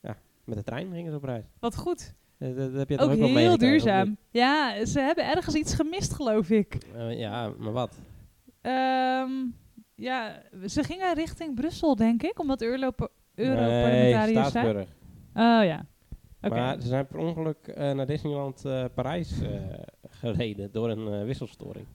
ja, 0.00 0.16
met 0.44 0.56
de 0.56 0.62
trein 0.62 0.92
gingen 0.92 1.10
ze 1.10 1.16
op 1.16 1.24
reis. 1.24 1.44
Wat 1.58 1.76
goed. 1.76 2.14
Dat, 2.38 2.56
dat 2.56 2.72
heb 2.72 2.88
je 2.88 2.98
Ook 2.98 3.10
ook 3.10 3.16
heel 3.16 3.58
duurzaam. 3.58 4.16
Ja, 4.30 4.84
ze 4.84 5.00
hebben 5.00 5.30
ergens 5.30 5.54
iets 5.54 5.74
gemist, 5.74 6.12
geloof 6.12 6.50
ik. 6.50 6.78
ja, 7.08 7.52
maar 7.58 7.72
wat? 7.72 7.98
Ehm, 8.60 9.30
ja, 9.94 10.42
ze 10.66 10.82
gingen 10.82 11.14
richting 11.14 11.54
Brussel, 11.54 11.96
denk 11.96 12.22
ik, 12.22 12.38
omdat 12.38 12.60
Nee, 12.60 12.68
Europarlementariërs 13.34 14.50
zijn. 14.50 14.64
Staatsburg. 14.64 14.88
Oh 15.34 15.64
ja. 15.64 15.86
Maar 16.40 16.80
ze 16.80 16.88
zijn 16.88 17.06
per 17.06 17.18
ongeluk 17.18 17.76
naar 17.76 18.06
Disneyland 18.06 18.62
Parijs 18.94 19.32
gereden 20.08 20.72
door 20.72 20.90
een 20.90 21.24
wisselstoring. 21.24 21.86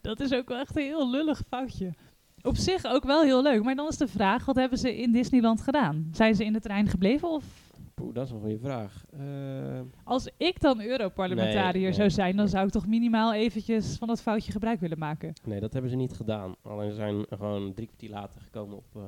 Dat 0.00 0.20
is 0.20 0.32
ook 0.32 0.48
wel 0.48 0.58
echt 0.58 0.76
een 0.76 0.82
heel 0.82 1.10
lullig 1.10 1.42
foutje. 1.48 1.94
Op 2.42 2.56
zich 2.56 2.84
ook 2.84 3.04
wel 3.04 3.22
heel 3.22 3.42
leuk, 3.42 3.62
maar 3.62 3.74
dan 3.74 3.88
is 3.88 3.96
de 3.96 4.08
vraag, 4.08 4.44
wat 4.44 4.56
hebben 4.56 4.78
ze 4.78 4.96
in 5.00 5.12
Disneyland 5.12 5.60
gedaan? 5.60 6.08
Zijn 6.12 6.34
ze 6.34 6.44
in 6.44 6.52
de 6.52 6.60
trein 6.60 6.88
gebleven 6.88 7.28
of... 7.28 7.70
Poeh, 7.94 8.14
dat 8.14 8.26
is 8.26 8.32
een 8.32 8.40
goede 8.40 8.58
vraag. 8.58 9.04
Eh, 9.18 9.80
Als 10.04 10.28
ik 10.36 10.60
dan 10.60 10.80
Europarlementariër 10.82 11.72
Nee, 11.72 11.82
nee, 11.82 11.92
zou 11.92 12.10
zijn, 12.10 12.36
dan 12.36 12.48
zou 12.48 12.66
ik 12.66 12.72
toch 12.72 12.86
minimaal 12.86 13.32
eventjes 13.34 13.96
van 13.96 14.08
dat 14.08 14.22
foutje 14.22 14.52
gebruik 14.52 14.80
willen 14.80 14.98
maken. 14.98 15.32
nee, 15.44 15.60
dat 15.60 15.72
hebben 15.72 15.90
ze 15.90 15.96
niet 15.96 16.12
gedaan. 16.12 16.54
Alleen 16.62 16.90
ze 16.90 16.96
zijn 16.96 17.24
gewoon 17.28 17.74
drie 17.74 17.86
kwartier 17.86 18.10
later 18.10 18.40
gekomen 18.40 18.76
op, 18.76 18.84
eh, 18.96 19.02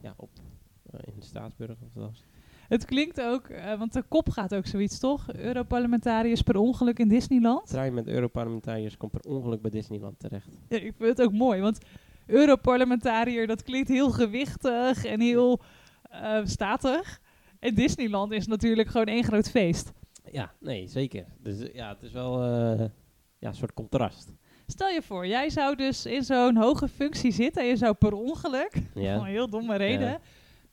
ja, 0.00 0.14
op 0.16 0.30
eh, 0.90 1.00
in 1.04 1.12
de 1.18 1.24
Staatsburg. 1.26 1.70
Of 1.84 1.88
was 1.94 2.16
het? 2.18 2.26
Het 2.68 2.84
klinkt 2.84 3.20
ook, 3.20 3.48
want 3.78 3.92
de 3.92 4.02
kop 4.08 4.28
gaat 4.30 4.54
ook 4.54 4.66
zoiets, 4.66 4.98
toch? 4.98 5.32
Europarlementariërs 5.32 6.42
per 6.42 6.56
ongeluk 6.56 6.98
in 6.98 7.08
Disneyland. 7.08 7.66
trein 7.66 7.94
met 7.94 8.06
Europarlementariërs 8.08 8.96
komt 8.96 9.12
per 9.12 9.20
ongeluk 9.30 9.62
bij 9.62 9.70
Disneyland 9.70 10.18
terecht. 10.18 10.58
Ja, 10.68 10.76
ik 10.76 10.94
vind 10.96 11.18
het 11.18 11.22
ook 11.22 11.32
mooi, 11.32 11.60
want 11.60 11.78
Europarlementariër, 12.28 13.46
dat 13.46 13.62
klinkt 13.62 13.88
heel 13.88 14.10
gewichtig 14.10 15.04
en 15.04 15.20
heel 15.20 15.60
eh, 16.02 16.40
statig. 16.44 17.20
En 17.58 17.74
Disneyland 17.74 18.32
is 18.32 18.46
natuurlijk 18.46 18.88
gewoon 18.88 19.06
één 19.06 19.24
groot 19.24 19.50
feest. 19.50 19.92
Ja, 20.32 20.52
nee, 20.60 20.86
zeker. 20.86 21.24
Dus 21.38 21.62
ja, 21.72 21.88
het 21.88 22.02
is 22.02 22.12
wel 22.12 22.42
eh, 22.42 22.86
ja, 23.38 23.48
een 23.48 23.54
soort 23.54 23.74
contrast. 23.74 24.32
Stel 24.66 24.88
je 24.88 25.02
voor, 25.02 25.26
jij 25.26 25.50
zou 25.50 25.76
dus 25.76 26.06
in 26.06 26.22
zo'n 26.22 26.56
hoge 26.56 26.88
functie 26.88 27.32
zitten 27.32 27.62
en 27.62 27.68
je 27.68 27.76
zou 27.76 27.94
per 27.94 28.12
ongeluk, 28.12 28.70
van 28.92 29.02
een 29.04 29.24
heel 29.24 29.48
domme 29.48 29.76
reden, 29.76 30.08
Ja. 30.08 30.20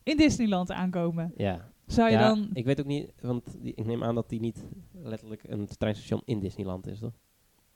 in 0.03 0.17
Disneyland 0.17 0.71
aankomen. 0.71 1.31
ja. 1.38 1.74
Zou 1.88 2.09
je 2.09 2.15
ja 2.17 2.27
dan... 2.27 2.50
ik 2.53 2.65
weet 2.65 2.79
ook 2.79 2.85
niet, 2.85 3.12
want 3.21 3.57
die, 3.62 3.74
ik 3.75 3.85
neem 3.85 4.03
aan 4.03 4.15
dat 4.15 4.29
die 4.29 4.39
niet 4.39 4.63
letterlijk 4.91 5.43
een 5.47 5.67
treinstation 5.77 6.21
in 6.25 6.39
Disneyland 6.39 6.88
is, 6.88 7.00
toch? 7.00 7.13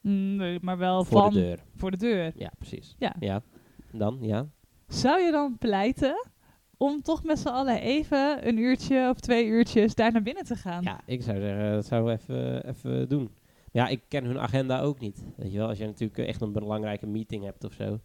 Mm, 0.01 0.35
Nee, 0.35 0.57
maar 0.61 0.77
wel 0.77 1.03
Voor 1.05 1.21
van 1.21 1.33
de 1.33 1.39
deur. 1.39 1.59
voor 1.75 1.91
de 1.91 1.97
deur. 1.97 2.31
Ja, 2.35 2.51
precies. 2.57 2.95
Ja. 2.99 3.15
Ja. 3.19 3.41
Dan, 3.91 4.17
ja. 4.21 4.47
Zou 4.87 5.21
je 5.21 5.31
dan 5.31 5.57
pleiten 5.57 6.27
om 6.77 7.01
toch 7.01 7.23
met 7.23 7.39
z'n 7.39 7.47
allen 7.47 7.81
even 7.81 8.47
een 8.47 8.57
uurtje 8.57 9.09
of 9.09 9.19
twee 9.19 9.45
uurtjes 9.45 9.95
daar 9.95 10.11
naar 10.11 10.21
binnen 10.21 10.43
te 10.43 10.55
gaan. 10.55 10.83
Ja, 10.83 11.01
ik 11.05 11.23
zou 11.23 11.39
zeggen, 11.39 11.71
dat 11.71 11.85
zouden 11.85 12.13
we 12.13 12.19
even, 12.21 12.67
even 12.67 13.09
doen. 13.09 13.29
Ja, 13.71 13.87
ik 13.87 14.01
ken 14.07 14.25
hun 14.25 14.39
agenda 14.39 14.81
ook 14.81 14.99
niet. 14.99 15.23
Weet 15.35 15.51
je 15.51 15.57
wel, 15.57 15.67
als 15.67 15.77
je 15.77 15.85
natuurlijk 15.85 16.19
echt 16.19 16.41
een 16.41 16.51
belangrijke 16.51 17.07
meeting 17.07 17.43
hebt 17.43 17.63
of 17.63 17.73
zo. 17.73 17.99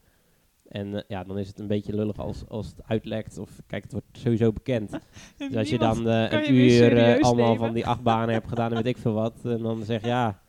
En 0.69 0.95
eh, 0.95 1.03
ja, 1.09 1.25
dan 1.25 1.39
is 1.39 1.49
het 1.49 1.59
een 1.59 1.67
beetje 1.67 1.95
lullig 1.95 2.19
als, 2.19 2.49
als 2.49 2.67
het 2.67 2.83
uitlekt. 2.87 3.39
Of 3.39 3.51
kijk, 3.67 3.83
het 3.83 3.93
wordt 3.93 4.07
sowieso 4.13 4.53
bekend. 4.53 4.91
Dus 5.37 5.57
als 5.57 5.69
je 5.69 5.79
dan 5.79 6.09
eh, 6.09 6.31
je 6.31 6.49
een 6.49 6.55
uur 6.55 6.97
eh, 6.97 7.23
allemaal 7.23 7.53
nemen. 7.53 7.67
van 7.67 7.75
die 7.75 7.87
acht 7.87 8.03
banen 8.03 8.35
hebt 8.35 8.49
gedaan 8.49 8.71
en 8.71 8.77
weet 8.77 8.87
ik 8.87 8.99
veel 8.99 9.13
wat. 9.13 9.45
En 9.45 9.59
dan 9.59 9.85
zeg 9.85 10.01
je, 10.01 10.07
ja, 10.07 10.43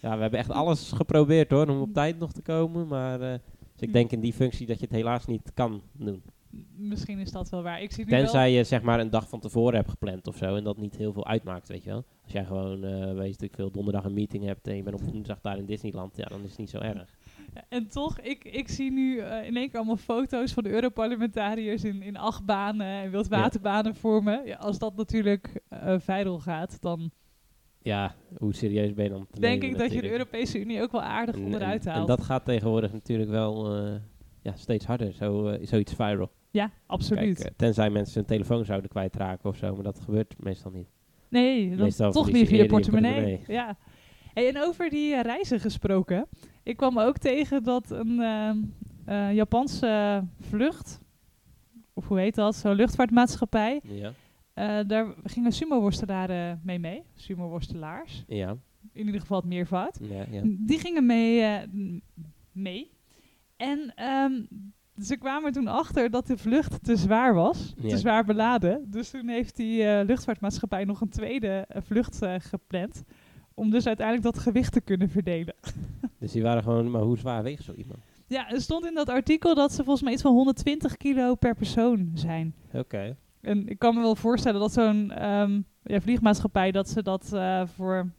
ja, 0.00 0.14
we 0.14 0.20
hebben 0.20 0.38
echt 0.38 0.50
alles 0.50 0.92
geprobeerd 0.92 1.50
hoor, 1.50 1.68
om 1.68 1.80
op 1.80 1.92
tijd 1.92 2.18
nog 2.18 2.32
te 2.32 2.42
komen. 2.42 2.86
Maar 2.86 3.20
eh, 3.20 3.38
dus 3.76 3.80
ik 3.80 3.88
Hm. 3.88 3.92
denk 3.94 4.10
in 4.12 4.20
die 4.20 4.32
functie 4.32 4.66
dat 4.66 4.78
je 4.78 4.84
het 4.84 4.94
helaas 4.94 5.26
niet 5.26 5.50
kan 5.54 5.82
doen. 5.92 6.22
Misschien 6.76 7.18
is 7.18 7.30
dat 7.32 7.48
wel 7.48 7.62
waar. 7.62 7.82
Ik 7.82 7.92
zie 7.92 8.04
nu 8.04 8.10
wel... 8.10 8.20
Tenzij 8.20 8.52
je 8.52 8.64
zeg 8.64 8.82
maar 8.82 9.00
een 9.00 9.10
dag 9.10 9.28
van 9.28 9.40
tevoren 9.40 9.74
hebt 9.74 9.90
gepland 9.90 10.26
of 10.26 10.36
zo 10.36 10.56
en 10.56 10.64
dat 10.64 10.76
niet 10.76 10.96
heel 10.96 11.12
veel 11.12 11.26
uitmaakt, 11.26 11.68
weet 11.68 11.84
je 11.84 11.90
wel. 11.90 12.04
Als 12.22 12.32
jij 12.32 12.44
gewoon, 12.44 12.84
eh 12.84 13.14
weet 13.14 13.42
ik 13.42 13.54
veel, 13.54 13.70
donderdag 13.70 14.04
een 14.04 14.14
meeting 14.14 14.44
hebt 14.44 14.66
en 14.68 14.76
je 14.76 14.82
bent 14.82 15.00
op 15.02 15.02
woensdag 15.02 15.40
daar 15.40 15.58
in 15.58 15.64
Disneyland, 15.66 16.16
ja, 16.16 16.24
dan 16.24 16.42
is 16.42 16.48
het 16.50 16.58
niet 16.58 16.70
zo 16.70 16.78
erg. 16.78 17.16
En 17.68 17.88
toch, 17.88 18.20
ik, 18.20 18.44
ik 18.44 18.68
zie 18.68 18.92
nu 18.92 19.18
eh, 19.18 19.46
in 19.46 19.56
één 19.56 19.66
keer 19.68 19.76
allemaal 19.76 19.96
foto's 19.96 20.52
van 20.52 20.62
de 20.62 20.70
Europarlementariërs 20.70 21.84
in, 21.84 22.02
in 22.02 22.16
achtbanen 22.16 22.86
en 22.86 23.10
wildwaterbanen 23.10 23.94
voor 23.94 24.22
me. 24.22 24.42
Ja, 24.44 24.56
als 24.56 24.78
dat 24.78 24.96
natuurlijk 24.96 25.60
eh 25.68 25.94
viral 25.98 26.38
gaat, 26.38 26.80
dan 26.80 27.10
Ja, 27.86 28.14
hoe 28.38 28.54
serieus 28.54 28.94
ben 28.94 29.04
je 29.04 29.10
dan 29.10 29.26
te 29.30 29.40
denk 29.40 29.62
nemen 29.62 29.76
ik 29.76 29.82
dat 29.82 29.92
je 29.92 30.00
de. 30.02 30.10
Europese 30.10 30.60
Unie 30.60 30.82
ook 30.82 30.92
wel 30.92 31.02
aardig 31.02 31.34
En- 31.34 31.44
onderuit 31.44 31.84
haalt. 31.84 32.00
en 32.00 32.06
dat 32.16 32.22
gaat 32.22 32.44
tegenwoordig 32.44 32.92
natuurlijk 32.92 33.30
wel 33.30 33.76
eh, 33.76 33.94
ja, 34.42 34.52
steeds 34.56 34.84
harder, 34.84 35.12
zo, 35.12 35.48
eh, 35.48 35.66
zoiets 35.66 35.94
viral. 35.94 36.30
ja, 36.50 36.70
absoluut. 36.86 37.36
Kijk, 37.36 37.48
eh, 37.48 37.54
tenzij 37.56 37.90
mensen 37.90 38.14
hun 38.14 38.24
telefoon 38.26 38.64
zouden 38.64 38.90
kwijtraken 38.90 39.48
of 39.50 39.56
zo, 39.56 39.74
maar 39.74 39.82
dat 39.84 40.00
gebeurt 40.00 40.34
meestal 40.38 40.70
niet. 40.70 40.88
nee, 41.28 41.76
meestal 41.76 42.12
toch 42.12 42.32
niet 42.32 42.48
via 42.48 42.62
je 42.62 42.66
portemonnee. 42.68 43.12
portemonnee. 43.12 43.56
Ja. 43.56 43.76
Hey, 44.34 44.48
en 44.48 44.58
over 44.62 44.90
die 44.90 45.22
reizen 45.22 45.60
gesproken. 45.60 46.26
Ik 46.62 46.76
kwam 46.76 46.98
ook 46.98 47.18
tegen 47.18 47.62
dat 47.62 47.90
een 47.90 48.20
ehm, 48.20 48.56
eh, 49.04 49.32
Japanse 49.34 50.24
vlucht, 50.40 51.00
of 51.94 52.08
hoe 52.08 52.18
heet 52.18 52.34
dat, 52.34 52.54
zo'n 52.56 52.74
luchtvaartmaatschappij, 52.74 53.80
Ja, 53.84 54.12
eh, 54.56 54.78
daar 54.86 55.14
gingen 55.24 55.52
sumo-worstelaren 55.52 56.60
mee 56.64 56.78
mee. 56.78 57.02
Sumo-worstelaars. 57.14 58.24
ja, 58.26 58.56
in 58.92 59.06
ieder 59.06 59.20
geval 59.20 59.36
het 59.38 59.46
meervoud. 59.48 59.98
ja. 60.00 60.24
ja. 60.30 60.42
Die 60.44 60.78
gingen 60.78 61.06
mee. 61.06 61.40
eh, 61.42 61.68
mee. 62.52 62.90
En 63.56 63.92
ehm, 63.94 64.32
ze 65.02 65.16
kwamen 65.16 65.52
toen 65.52 65.66
achter 65.66 66.10
dat 66.10 66.26
de 66.26 66.36
vlucht 66.36 66.84
te 66.84 66.96
zwaar 66.96 67.34
was, 67.34 67.74
Ja. 67.78 67.88
te 67.88 67.98
zwaar 67.98 68.24
beladen. 68.24 68.90
Dus 68.90 69.10
toen 69.10 69.28
heeft 69.28 69.56
die 69.56 69.82
eh, 69.84 70.06
luchtvaartmaatschappij 70.06 70.84
nog 70.84 71.00
een 71.00 71.08
tweede 71.08 71.64
eh, 71.68 71.82
vlucht 71.82 72.22
eh, 72.22 72.34
gepland. 72.38 73.02
Om 73.54 73.70
dus 73.70 73.86
uiteindelijk 73.86 74.26
dat 74.34 74.38
gewicht 74.42 74.72
te 74.72 74.80
kunnen 74.80 75.08
verdelen. 75.10 75.54
Dus 76.18 76.32
die 76.32 76.42
waren 76.42 76.62
gewoon, 76.62 76.90
maar 76.90 77.02
hoe 77.02 77.18
zwaar 77.18 77.42
weegt 77.42 77.64
zo 77.64 77.72
iemand? 77.72 77.98
Ja, 78.26 78.50
er 78.50 78.60
stond 78.60 78.86
in 78.86 78.94
dat 78.94 79.08
artikel 79.08 79.54
dat 79.54 79.70
ze 79.72 79.76
volgens 79.84 80.02
mij 80.02 80.12
iets 80.12 80.22
van 80.22 80.32
120 80.32 80.96
kilo 80.96 81.34
per 81.34 81.54
persoon 81.54 82.10
zijn. 82.14 82.54
Oké. 82.72 83.16
En 83.46 83.68
ik 83.68 83.78
kan 83.78 83.94
me 83.94 84.00
wel 84.00 84.16
voorstellen 84.16 84.60
dat 84.60 84.72
zo'n 84.72 85.10
ehm, 85.10 85.60
ja, 85.82 86.00
vliegmaatschappij 86.00 86.70
dat 86.70 86.88
ze 86.88 87.02
dat 87.02 87.32
eh, 87.32 87.66
voor 87.66 88.10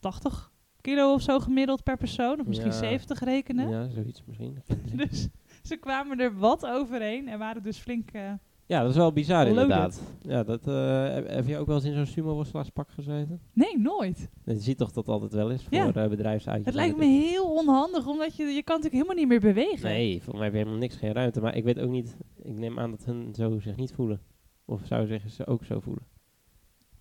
80 0.00 0.52
kilo 0.80 1.12
of 1.12 1.22
zo 1.22 1.38
gemiddeld 1.40 1.82
per 1.82 1.96
persoon, 1.96 2.40
of 2.40 2.46
misschien 2.46 2.70
Ja. 2.70 2.76
70 2.78 3.20
rekenen. 3.20 3.68
Ja, 3.68 3.88
zoiets 3.88 4.22
misschien. 4.26 4.58
Dus 5.06 5.28
ze 5.62 5.76
kwamen 5.76 6.20
er 6.20 6.38
wat 6.38 6.66
overheen 6.66 7.28
en 7.28 7.38
waren 7.38 7.62
dus 7.62 7.78
flink. 7.78 8.10
eh, 8.10 8.32
Ja, 8.66 8.80
dat 8.80 8.90
is 8.90 8.96
wel 8.96 9.12
bizar 9.12 9.44
Loaded. 9.44 9.62
inderdaad. 9.62 10.02
Ja, 10.22 10.42
dat, 10.42 10.66
eh, 10.66 11.02
heb, 11.14 11.28
heb 11.28 11.46
je 11.46 11.58
ook 11.58 11.66
wel 11.66 11.76
eens 11.76 11.84
in 11.84 11.94
zo'n 11.94 12.06
sumo-worstenaarspak 12.06 12.90
gezeten? 12.90 13.40
Nee, 13.52 13.78
nooit. 13.78 14.28
Je 14.44 14.56
ziet 14.56 14.78
toch 14.78 14.92
dat 14.92 15.08
altijd 15.08 15.32
wel 15.32 15.50
is 15.50 15.62
voor 15.64 15.74
Ja. 15.94 16.08
bedrijfsuitjes. 16.08 16.66
Het 16.66 16.74
lijkt 16.74 16.96
me 16.96 17.04
heel 17.04 17.44
onhandig, 17.54 18.06
omdat 18.06 18.36
je, 18.36 18.42
je 18.44 18.62
kan 18.62 18.76
natuurlijk 18.76 18.92
helemaal 19.02 19.14
niet 19.16 19.28
meer 19.28 19.54
bewegen. 19.54 19.88
Nee, 19.88 20.12
volgens 20.12 20.34
mij 20.34 20.44
heb 20.44 20.52
je 20.52 20.58
helemaal 20.58 20.78
niks, 20.78 20.96
geen 20.96 21.12
ruimte. 21.12 21.40
Maar 21.40 21.56
ik 21.56 21.64
weet 21.64 21.78
ook 21.80 21.90
niet, 21.90 22.16
ik 22.42 22.58
neem 22.58 22.78
aan 22.78 22.90
dat 22.90 23.04
hun 23.04 23.34
zo 23.34 23.58
zich 23.58 23.76
niet 23.76 23.92
voelen. 23.92 24.20
Of 24.66 24.80
zou 24.84 25.06
zich 25.06 25.30
ze 25.30 25.46
ook 25.46 25.64
zo 25.64 25.80
voelen? 25.80 26.04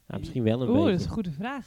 Ja, 0.08 0.18
misschien 0.18 0.44
wel 0.44 0.62
een 0.62 0.70
Oeh, 0.70 0.78
dat 0.78 0.88
is 0.88 0.92
beetje. 0.92 1.06
een 1.08 1.14
goede 1.14 1.32
vraag. 1.32 1.66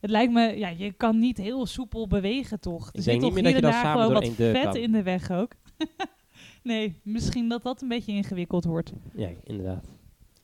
Het 0.00 0.10
lijkt 0.10 0.32
me, 0.32 0.40
ja, 0.58 0.68
je 0.68 0.92
kan 0.92 1.18
niet 1.18 1.36
heel 1.38 1.66
soepel 1.66 2.06
bewegen, 2.06 2.60
toch? 2.60 2.80
Ik 2.80 2.86
Er 2.86 2.92
denk 2.92 3.04
zit 3.04 3.12
niet 3.14 3.22
toch 3.22 3.32
meer 3.32 3.42
hier 3.42 3.52
dat 3.52 3.62
je 3.62 3.66
en 3.66 3.72
dan 3.72 3.82
daar 3.82 3.82
samen 3.82 4.02
gewoon 4.02 4.22
door 4.22 4.22
wat 4.22 4.38
één 4.38 4.52
deur 4.52 4.62
vet 4.62 4.72
kan. 4.72 4.82
in 4.82 4.92
de 4.92 5.02
weg 5.02 5.30
ook. 5.30 5.52
nee, 6.62 7.00
misschien 7.02 7.48
dat 7.48 7.62
dat 7.62 7.82
een 7.82 7.88
beetje 7.88 8.12
ingewikkeld 8.12 8.64
wordt. 8.64 8.92
Ja, 9.14 9.28
inderdaad. 9.44 9.88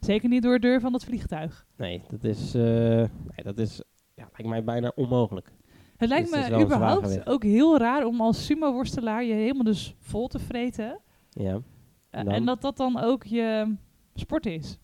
Zeker 0.00 0.29
niet 0.29 0.42
door 0.42 0.55
de 0.55 0.66
deur 0.66 0.81
van 0.81 0.92
het 0.92 1.05
vliegtuig. 1.05 1.66
Nee, 1.76 2.03
dat 2.09 2.24
is, 2.24 2.55
eh, 2.55 2.62
nee, 2.62 3.42
dat 3.42 3.59
is, 3.59 3.83
ja, 4.14 4.22
lijkt 4.33 4.48
mij 4.48 4.64
bijna 4.64 4.92
onmogelijk. 4.94 5.53
Het 5.96 6.09
lijkt 6.09 6.31
Dus 6.31 6.35
het 6.38 6.44
is 6.46 6.50
me 6.50 6.57
wel 6.57 6.61
een 6.61 6.66
zwaar 6.66 6.79
überhaupt 6.79 7.07
gewicht. 7.07 7.29
ook 7.29 7.42
heel 7.42 7.79
raar 7.79 8.05
om 8.07 8.20
als 8.20 8.44
sumo-worstelaar 8.46 9.24
je 9.24 9.33
helemaal 9.33 9.64
dus 9.64 9.94
vol 9.98 10.29
te 10.29 10.38
vreten. 10.38 11.00
Ja. 11.31 11.61
Eh, 12.11 12.24
dan? 12.24 12.33
en 12.33 12.44
dat 12.44 12.61
dat 12.61 12.76
dan 12.76 12.98
ook 12.98 13.24
je 13.24 13.74
sport 14.14 14.46
is. 14.46 14.79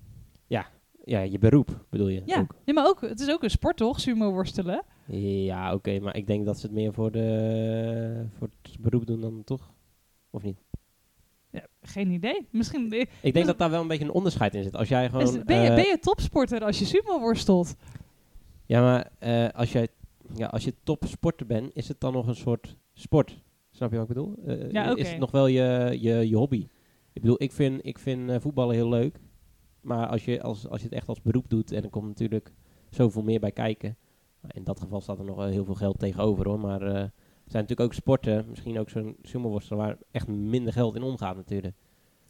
ja, 1.05 1.21
je 1.21 1.39
beroep 1.39 1.85
bedoel 1.91 2.09
je 2.09 2.23
Ja, 2.25 2.41
ook. 2.41 2.55
ja 2.65 2.73
maar 2.73 2.87
ook, 2.87 3.01
het 3.01 3.21
is 3.21 3.31
ook 3.31 3.43
een 3.43 3.51
sport 3.51 3.77
toch, 3.77 4.01
sumo 4.01 4.31
worstelen? 4.31 4.85
Ja, 5.45 5.75
oké, 5.75 5.99
maar 6.01 6.17
ik 6.17 6.27
denk 6.27 6.47
dat 6.47 6.59
ze 6.59 6.67
het 6.67 6.75
meer 6.75 6.93
voor, 6.93 7.11
de, 7.11 8.27
voor 8.39 8.49
het 8.63 8.77
beroep 8.81 9.07
doen 9.07 9.21
dan 9.21 9.45
toch? 9.45 9.73
Of 10.31 10.43
niet? 10.43 10.59
Ja, 11.51 11.67
geen 11.81 12.11
idee. 12.11 12.47
Misschien 12.51 12.93
Ik 13.23 13.35
denk 13.35 13.47
dat 13.47 13.59
daar 13.59 13.71
wel 13.71 13.81
een 13.81 13.89
beetje 13.89 14.05
een 14.05 14.11
onderscheid 14.11 14.55
in 14.55 14.63
zit. 14.63 14.77
Als 14.77 14.89
jij 14.89 15.11
gewoon... 15.11 15.43
ben, 15.45 15.63
je, 15.63 15.69
eh, 15.69 15.75
ben 15.75 15.87
je 15.87 15.99
topsporter 16.01 16.65
als 16.65 16.79
je 16.79 16.85
sumo 16.85 17.19
worstelt? 17.19 17.75
Ja, 18.67 18.81
maar 18.81 19.11
eh, 19.19 19.49
als, 19.49 19.73
jij, 19.73 19.89
ja, 20.35 20.47
als 20.47 20.65
je 20.65 20.75
topsporter 20.83 21.47
bent, 21.47 21.71
is 21.75 21.89
het 21.89 22.01
dan 22.01 22.13
nog 22.13 22.27
een 22.27 22.37
soort 22.37 22.77
sport? 22.95 23.43
Snap 23.71 23.91
je 23.91 23.99
wat 23.99 24.09
ik 24.09 24.15
bedoel? 24.15 24.35
Eh, 24.47 24.71
Ja, 24.71 24.97
Is 24.97 25.09
het 25.11 25.19
nog 25.19 25.31
wel 25.31 25.47
je, 25.47 25.97
je, 26.01 26.29
je 26.29 26.37
hobby? 26.37 26.67
Ik 27.17 27.23
bedoel, 27.23 27.43
ik 27.43 27.53
vind, 27.53 27.87
ik 27.87 27.99
vind 27.99 28.31
eh, 28.31 28.41
voetballen 28.41 28.75
heel 28.75 28.89
leuk. 28.89 29.19
Maar 29.81 30.07
als 30.07 30.25
je, 30.25 30.43
als, 30.43 30.69
als 30.69 30.81
je 30.81 30.87
het 30.87 30.97
echt 30.97 31.09
als 31.09 31.23
beroep 31.23 31.49
doet, 31.49 31.73
en 31.73 31.83
er 31.83 31.91
komt 31.91 32.07
natuurlijk 32.07 32.53
zoveel 32.91 33.23
meer 33.23 33.41
bij 33.41 33.53
kijken. 33.53 33.97
Nou, 34.41 34.55
In 34.57 34.65
dat 34.65 34.81
geval 34.81 35.01
staat 35.01 35.19
er 35.19 35.25
nog 35.25 35.45
heel 35.45 35.65
veel 35.65 35.75
geld 35.75 35.99
tegenover 35.99 36.49
hoor. 36.49 36.61
Maar 36.61 36.83
eh, 36.83 36.89
er 36.95 37.13
zijn 37.47 37.63
natuurlijk 37.63 37.81
ook 37.81 37.95
sporten, 37.95 38.47
misschien 38.49 38.79
ook 38.79 38.91
zo'n 38.91 39.17
sumo 39.23 39.61
waar 39.69 39.97
echt 40.11 40.27
minder 40.29 40.73
geld 40.73 40.95
in 40.97 41.03
omgaat 41.03 41.37
natuurlijk. 41.37 41.75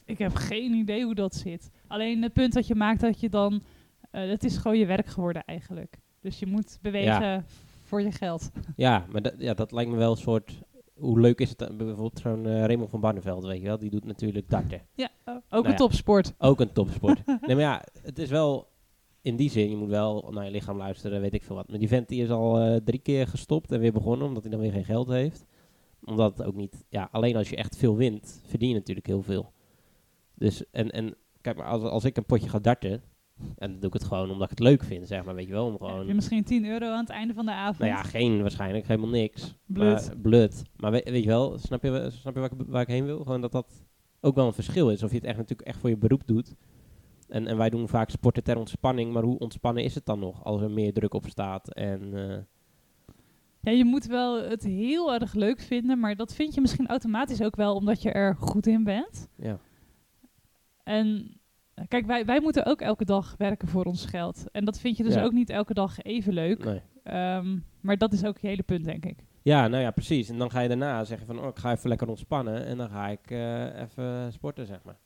Ik 0.04 0.18
heb 0.18 0.34
geen 0.34 0.72
idee 0.72 1.04
hoe 1.04 1.14
dat 1.14 1.34
zit. 1.34 1.70
Alleen 1.86 2.22
het 2.22 2.32
punt 2.32 2.52
dat 2.52 2.66
je 2.66 2.74
maakt 2.74 3.00
dat 3.00 3.20
je 3.20 3.28
dan... 3.28 3.62
eh 4.10 4.28
het 4.28 4.44
is 4.44 4.56
gewoon 4.56 4.78
je 4.78 4.86
werk 4.86 5.06
geworden 5.06 5.44
eigenlijk. 5.44 5.98
Dus 6.20 6.38
je 6.38 6.46
moet 6.46 6.78
bewegen 6.82 7.44
voor 7.82 8.02
je 8.02 8.12
geld. 8.12 8.50
Ja, 8.76 9.06
maar 9.12 9.22
dat, 9.22 9.34
ja, 9.38 9.54
dat 9.54 9.72
lijkt 9.72 9.90
me 9.90 9.96
wel 9.96 10.10
een 10.10 10.16
soort... 10.16 10.62
Hoe 10.98 11.20
leuk 11.20 11.40
is 11.40 11.48
het? 11.48 11.58
dan? 11.58 11.76
Bijvoorbeeld 11.76 12.18
zo'n 12.18 12.46
eh, 12.46 12.64
Raymond 12.64 12.90
van 12.90 13.00
Barneveld, 13.00 13.44
weet 13.44 13.60
je 13.60 13.66
wel. 13.66 13.78
Die 13.78 13.90
doet 13.90 14.04
natuurlijk 14.04 14.50
darten. 14.50 14.82
Ja, 14.94 15.10
ook 15.24 15.42
Nou 15.48 15.64
een 15.64 15.70
ja. 15.70 15.76
topsport. 15.76 16.34
Ook 16.38 16.60
een 16.60 16.72
topsport. 16.72 17.26
nee, 17.46 17.56
maar 17.56 17.64
ja, 17.64 17.84
het 18.02 18.18
is 18.18 18.30
wel... 18.30 18.74
In 19.22 19.36
die 19.36 19.50
zin, 19.50 19.70
je 19.70 19.76
moet 19.76 19.88
wel 19.88 20.28
naar 20.30 20.44
je 20.44 20.50
lichaam 20.50 20.76
luisteren, 20.76 21.20
weet 21.20 21.34
ik 21.34 21.42
veel 21.42 21.56
wat. 21.56 21.68
Maar 21.68 21.78
die 21.78 21.88
vent 21.88 22.08
die 22.08 22.22
is 22.22 22.30
al 22.30 22.58
eh, 22.58 22.76
drie 22.84 23.00
keer 23.00 23.26
gestopt 23.26 23.72
en 23.72 23.80
weer 23.80 23.92
begonnen, 23.92 24.26
omdat 24.26 24.42
hij 24.42 24.52
dan 24.52 24.60
weer 24.60 24.72
geen 24.72 24.84
geld 24.84 25.08
heeft. 25.08 25.46
Omdat 26.04 26.38
het 26.38 26.46
ook 26.46 26.54
niet... 26.54 26.84
Ja, 26.88 27.08
alleen 27.10 27.36
als 27.36 27.50
je 27.50 27.56
echt 27.56 27.76
veel 27.76 27.96
wint, 27.96 28.42
verdien 28.46 28.68
je 28.68 28.74
natuurlijk 28.74 29.06
heel 29.06 29.22
veel. 29.22 29.52
Dus, 30.34 30.70
en, 30.70 30.90
en 30.90 31.14
kijk 31.40 31.56
maar, 31.56 31.66
als, 31.66 31.82
als 31.82 32.04
ik 32.04 32.16
een 32.16 32.26
potje 32.26 32.48
ga 32.48 32.58
darten... 32.58 33.02
En 33.36 33.70
dan 33.70 33.80
doe 33.80 33.88
ik 33.88 33.92
het 33.92 34.04
gewoon 34.04 34.30
omdat 34.30 34.50
ik 34.50 34.58
het 34.58 34.66
leuk 34.68 34.82
vind, 34.82 35.08
zeg 35.08 35.24
maar, 35.24 35.34
weet 35.34 35.46
je 35.46 35.52
wel. 35.52 35.64
Om 35.66 35.72
Heb 35.72 35.80
gewoon... 35.80 36.06
je 36.06 36.14
misschien 36.14 36.44
10 36.44 36.64
euro 36.66 36.86
aan 36.86 37.00
het 37.00 37.08
einde 37.08 37.34
van 37.34 37.44
de 37.46 37.52
avond? 37.52 37.78
Nou 37.78 37.90
ja, 37.90 38.02
geen 38.02 38.40
waarschijnlijk, 38.40 38.86
helemaal 38.86 39.10
niks. 39.10 39.56
Blut. 39.66 40.06
Maar, 40.06 40.16
blut. 40.16 40.62
Maar 40.76 40.90
weet, 40.90 41.10
weet 41.10 41.22
je 41.22 41.28
wel, 41.28 41.58
snap 41.58 41.82
je, 41.82 42.08
snap 42.10 42.34
je 42.34 42.40
waar, 42.40 42.52
ik, 42.52 42.58
waar 42.66 42.82
ik 42.82 42.88
heen 42.88 43.04
wil? 43.04 43.18
Gewoon 43.18 43.40
dat 43.40 43.52
dat 43.52 43.84
ook 44.20 44.34
wel 44.34 44.46
een 44.46 44.52
verschil 44.52 44.90
is. 44.90 45.02
Of 45.02 45.10
je 45.10 45.16
het 45.16 45.24
echt 45.26 45.36
natuurlijk 45.36 45.68
echt 45.68 45.78
voor 45.78 45.90
je 45.90 45.96
beroep 45.96 46.26
doet. 46.26 46.54
En, 47.28 47.46
en 47.46 47.56
wij 47.56 47.70
doen 47.70 47.88
vaak 47.88 48.10
sporten 48.10 48.42
ter 48.42 48.56
ontspanning, 48.58 49.12
maar 49.12 49.22
hoe 49.22 49.38
ontspannen 49.38 49.84
is 49.84 49.94
het 49.94 50.06
dan 50.06 50.18
nog 50.18 50.44
als 50.44 50.60
er 50.60 50.70
meer 50.70 50.92
druk 50.92 51.14
op 51.14 51.26
staat? 51.28 51.74
En 51.74 52.00
eh, 52.14 52.38
Ja, 53.60 53.70
je 53.70 53.84
moet 53.84 54.06
wel 54.06 54.42
het 54.42 54.62
heel 54.62 55.14
erg 55.14 55.34
leuk 55.34 55.60
vinden, 55.60 56.00
maar 56.00 56.16
dat 56.16 56.34
vind 56.34 56.54
je 56.54 56.60
misschien 56.60 56.86
automatisch 56.86 57.42
ook 57.42 57.56
wel 57.56 57.74
omdat 57.74 58.02
je 58.02 58.10
er 58.10 58.36
goed 58.38 58.66
in 58.66 58.84
bent. 58.84 59.28
ja. 59.36 59.58
En 60.84 61.38
kijk, 61.88 62.06
wij, 62.06 62.24
wij 62.24 62.40
moeten 62.40 62.66
ook 62.66 62.80
elke 62.80 63.04
dag 63.04 63.34
werken 63.38 63.68
voor 63.68 63.84
ons 63.84 64.04
geld. 64.06 64.44
En 64.52 64.64
dat 64.64 64.80
vind 64.80 64.96
je 64.96 65.02
dus 65.02 65.14
Ja. 65.14 65.22
ook 65.22 65.32
niet 65.32 65.50
elke 65.50 65.74
dag 65.74 66.02
even 66.02 66.32
leuk. 66.32 66.64
Nee. 66.64 66.80
Ehm, 67.02 67.58
maar 67.80 67.96
dat 67.98 68.12
is 68.12 68.24
ook 68.24 68.38
je 68.38 68.46
hele 68.48 68.62
punt, 68.62 68.84
denk 68.84 69.04
ik. 69.04 69.18
ja, 69.42 69.68
nou 69.68 69.82
ja, 69.82 69.90
precies. 69.90 70.28
En 70.28 70.38
dan 70.38 70.50
ga 70.50 70.60
je 70.60 70.68
daarna 70.68 71.04
zeggen 71.04 71.26
van, 71.26 71.38
oh, 71.40 71.46
ik 71.46 71.58
ga 71.58 71.72
even 71.72 71.88
lekker 71.88 72.08
ontspannen. 72.08 72.64
En 72.66 72.76
dan 72.76 72.88
ga 72.88 73.08
ik 73.08 73.30
eh, 73.30 73.80
even 73.80 74.32
sporten, 74.32 74.66
zeg 74.66 74.82
maar. 74.84 74.98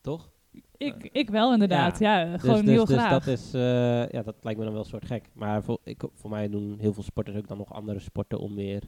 Toch? 0.00 0.30
Ik, 0.76 1.08
ik 1.12 1.30
wel 1.30 1.52
inderdaad, 1.52 1.98
ja, 1.98 2.38
gewoon 2.38 2.64
dus, 2.64 2.74
heel 2.74 2.84
dus 2.84 2.96
graag. 2.96 3.10
dat 3.10 3.26
is, 3.26 3.54
eh, 3.54 4.08
ja, 4.08 4.22
dat 4.22 4.36
lijkt 4.40 4.58
me 4.58 4.64
dan 4.64 4.72
wel 4.72 4.82
een 4.82 4.88
soort 4.88 5.06
gek. 5.06 5.28
Maar 5.32 5.62
voor, 5.62 5.78
ik, 5.84 6.02
voor 6.14 6.30
mij 6.30 6.48
doen 6.48 6.78
heel 6.78 6.92
veel 6.92 7.02
sporters 7.02 7.36
ook 7.36 7.48
dan 7.48 7.58
nog 7.58 7.72
andere 7.72 7.98
sporten 7.98 8.38
om 8.38 8.54
weer, 8.54 8.82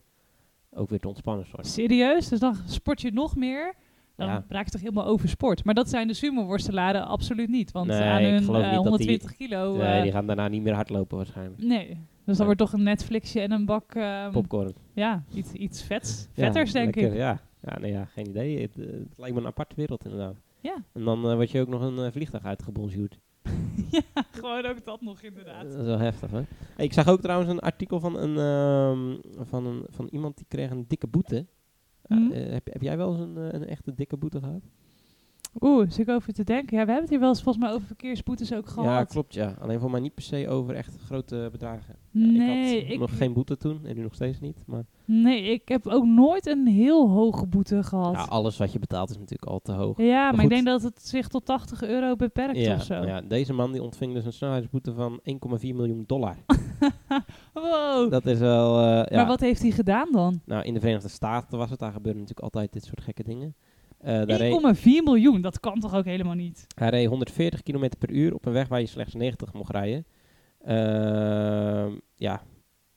ook 0.71 0.89
weer 0.89 0.99
te 1.01 1.09
ontspannen. 1.09 1.47
Soort. 1.47 1.67
Serieus? 1.67 2.29
Dus 2.29 2.39
dan 2.41 2.57
sport 2.67 3.01
je 3.01 3.13
nog 3.13 3.37
meer 3.37 3.75
Dan 4.21 4.29
Ja. 4.29 4.45
raak 4.49 4.65
je 4.65 4.71
toch 4.71 4.81
helemaal 4.81 5.05
oversport. 5.07 5.65
Maar 5.65 5.75
dat 5.75 5.89
zijn 5.89 6.07
de 6.09 6.15
sumo-worstelaren 6.15 7.07
absoluut 7.07 7.49
niet. 7.49 7.73
Want 7.73 7.87
Nee, 7.87 8.01
aan 8.03 8.23
hun 8.23 8.43
geloof 8.43 8.63
eh, 8.63 8.69
die- 8.69 8.79
120 8.79 9.37
kilo... 9.37 9.77
nee, 9.77 9.97
eh, 9.97 10.03
die 10.03 10.13
gaan 10.13 10.27
daarna 10.27 10.49
niet 10.49 10.63
meer 10.63 10.75
hardlopen 10.75 11.17
waarschijnlijk. 11.17 11.63
nee. 11.63 11.99
Dus 12.25 12.37
dan 12.37 12.47
wordt 12.47 12.61
toch 12.61 12.73
een 12.73 12.83
Netflixje 12.83 13.41
en 13.41 13.51
een 13.53 13.65
bak... 13.65 13.95
ehm, 13.95 14.31
Popcorn. 14.31 14.75
ja, 14.95 15.23
iets, 15.35 15.53
iets 15.53 15.83
vets. 15.83 16.29
Vetters, 16.33 16.73
denk 16.73 16.95
lekker, 16.95 17.13
ik. 17.13 17.19
Ja, 17.19 17.41
ja, 17.63 17.79
nee, 17.79 17.93
ja 17.93 18.05
geen 18.05 18.29
idee. 18.29 18.61
Het, 18.61 18.79
eh, 18.79 18.87
het 18.87 19.09
lijkt 19.17 19.35
me 19.35 19.41
een 19.41 19.47
aparte 19.47 19.75
wereld 19.77 20.05
inderdaad. 20.05 20.35
Ja. 20.61 20.75
En 20.93 21.05
dan 21.05 21.21
word 21.35 21.51
je 21.51 21.61
ook 21.61 21.69
nog 21.69 21.81
een 21.83 22.13
vliegtuig 22.13 22.45
uitgebonjourd. 22.45 23.19
ja, 23.91 24.01
gewoon 24.31 24.67
ook 24.67 24.85
dat 24.85 25.01
nog 25.01 25.21
inderdaad. 25.23 25.63
Dat 25.71 25.81
is 25.81 25.87
wel 25.87 25.99
heftig, 25.99 26.31
hè? 26.31 26.41
Hey, 26.77 26.85
ik 26.85 26.93
zag 26.93 27.09
ook 27.09 27.21
trouwens 27.21 27.51
een 27.51 27.61
artikel 27.61 28.01
van, 28.01 28.19
een, 28.19 28.37
ehm, 28.37 29.17
van, 29.49 29.67
een, 29.67 29.85
van 29.89 30.09
iemand 30.11 30.37
die 30.37 30.47
kreeg 30.49 30.71
een 30.71 30.85
dikke 30.89 31.07
boete. 31.07 31.47
Mhm. 32.11 32.33
eh, 32.33 32.53
heb, 32.53 32.67
heb 32.73 32.83
jij 32.83 32.97
wel 32.97 33.11
eens 33.11 33.21
een, 33.21 33.37
eh, 33.37 33.61
een 33.61 33.67
echte 33.67 33.95
dikke 33.95 34.17
boete 34.17 34.39
gehad? 34.39 34.63
Oeh, 35.61 35.91
zit 35.91 36.09
ik 36.09 36.15
over 36.15 36.33
te 36.33 36.45
denken. 36.45 36.77
Ja, 36.77 36.85
we 36.85 36.91
hebben 36.91 37.01
het 37.01 37.11
hier 37.11 37.21
wel 37.21 37.29
eens 37.29 37.43
volgens 37.43 37.65
mij 37.65 37.75
over 37.75 37.87
verkeersboetes 37.87 38.55
ook 38.55 38.69
gehad. 38.69 38.89
Ja, 38.89 39.05
klopt, 39.05 39.35
ja. 39.35 39.55
Alleen 39.61 39.81
voor 39.81 39.91
mij 39.91 40.01
niet 40.01 40.15
per 40.15 40.23
se 40.23 40.49
over 40.49 40.75
echt 40.75 40.97
grote 41.05 41.49
bedragen. 41.53 41.97
Nee, 42.11 42.77
ik 42.77 42.83
had 42.83 42.93
ik, 42.93 42.99
nog 42.99 43.17
geen 43.17 43.33
boete 43.33 43.57
toen 43.57 43.87
en 43.87 43.97
nu 43.97 44.03
nog 44.03 44.15
steeds 44.15 44.41
niet. 44.41 44.63
Maar 44.67 44.85
nee, 45.05 45.43
ik 45.43 45.69
heb 45.69 45.87
ook 45.87 46.05
nooit 46.05 46.47
een 46.47 46.67
heel 46.67 47.11
hoge 47.11 47.47
boete 47.47 47.83
gehad. 47.83 48.15
ja, 48.15 48.23
alles 48.23 48.57
wat 48.57 48.73
je 48.73 48.79
betaalt 48.79 49.11
is 49.11 49.19
natuurlijk 49.19 49.51
al 49.51 49.61
te 49.61 49.73
hoog. 49.73 49.99
Ja, 49.99 50.33
maar, 50.33 50.45
ik 50.45 50.51
denk 50.51 50.67
dat 50.67 50.83
het 50.83 51.03
zich 51.03 51.29
tot 51.29 51.45
80 51.45 51.83
euro 51.83 52.17
beperkt 52.17 52.59
Ja, 52.59 52.75
of 52.75 52.83
zo. 52.83 52.95
ja, 52.95 53.21
deze 53.21 53.53
man 53.53 53.73
die 53.73 53.83
ontving 53.83 54.15
dus 54.15 54.25
een 54.25 54.33
snelheidsboete 54.33 54.95
van 54.95 55.21
1,4 55.23 55.29
miljoen 55.61 56.05
dollar. 56.07 56.37
Wow. 57.53 58.11
Dat 58.11 58.27
is 58.27 58.39
wel, 58.39 58.79
eh, 58.81 58.85
ja. 58.85 59.17
Maar 59.17 59.27
wat 59.27 59.41
heeft 59.41 59.63
hij 59.63 59.71
gedaan 59.71 60.09
dan? 60.13 60.41
Nou, 60.45 60.65
in 60.65 60.75
de 60.75 60.81
Verenigde 60.81 61.09
Staten 61.09 61.59
was 61.59 61.71
het, 61.71 61.79
daar 61.79 61.93
gebeuren 61.93 62.21
natuurlijk 62.21 62.45
altijd 62.55 62.73
dit 62.73 62.85
soort 62.85 63.01
gekke 63.01 63.23
dingen. 63.23 63.55
Eh, 64.01 64.27
daar 64.27 64.37
reed, 64.37 64.77
1,4 64.77 65.03
miljoen, 65.05 65.41
dat 65.41 65.61
kan 65.61 65.81
toch 65.81 65.95
ook 65.95 66.05
helemaal 66.05 66.35
niet? 66.35 66.67
hij 66.75 66.89
reed 66.89 67.07
140 67.07 67.63
km 67.63 67.89
per 67.99 68.11
uur 68.11 68.35
op 68.35 68.47
een 68.47 68.53
weg 68.53 68.69
waar 68.69 68.81
je 68.81 68.87
slechts 68.87 69.15
90 69.15 69.53
mocht 69.53 69.71
rijden. 69.71 70.07
Ehm, 70.65 71.93
ja, 72.15 72.43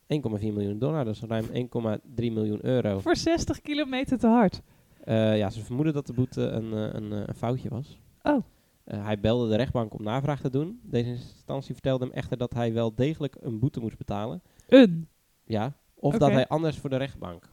1,4 0.08 0.54
miljoen 0.54 0.80
dollar, 0.80 1.06
dat 1.06 1.16
is 1.16 1.22
ruim 1.22 1.46
1,3 1.52 2.32
miljoen 2.32 2.66
euro. 2.66 3.00
Voor 3.00 3.16
60 3.16 3.62
kilometer 3.62 4.18
te 4.18 4.28
hard. 4.28 4.62
Eh, 5.04 5.38
ja, 5.38 5.50
ze 5.50 5.63
vermoeden 5.63 5.94
dat 5.94 6.08
de 6.08 6.13
boete 6.13 6.42
een, 6.42 6.74
eh, 6.74 6.94
een, 6.94 7.12
eh, 7.12 7.24
een 7.26 7.36
foutje 7.36 7.70
was. 7.70 8.00
Oh. 8.22 8.44
Eh, 8.84 9.06
hij 9.06 9.20
belde 9.20 9.50
de 9.50 9.56
rechtbank 9.56 9.94
om 9.94 10.04
navraag 10.04 10.42
te 10.42 10.50
doen. 10.50 10.80
Deze 10.84 11.10
instantie 11.10 11.74
vertelde 11.74 12.06
hem 12.06 12.13
echter 12.13 12.38
dat 12.38 12.54
hij 12.54 12.74
wel 12.74 12.96
degelijk 12.96 13.36
een 13.39 13.60
boete 13.60 13.80
moest 13.80 13.98
betalen. 13.98 14.42
Een. 14.68 15.08
Ja, 15.44 15.78
of 15.94 16.18
dat 16.18 16.32
hij 16.32 16.48
anders 16.48 16.78
voor 16.78 16.89
de 16.89 16.96
rechtbank. 16.96 17.50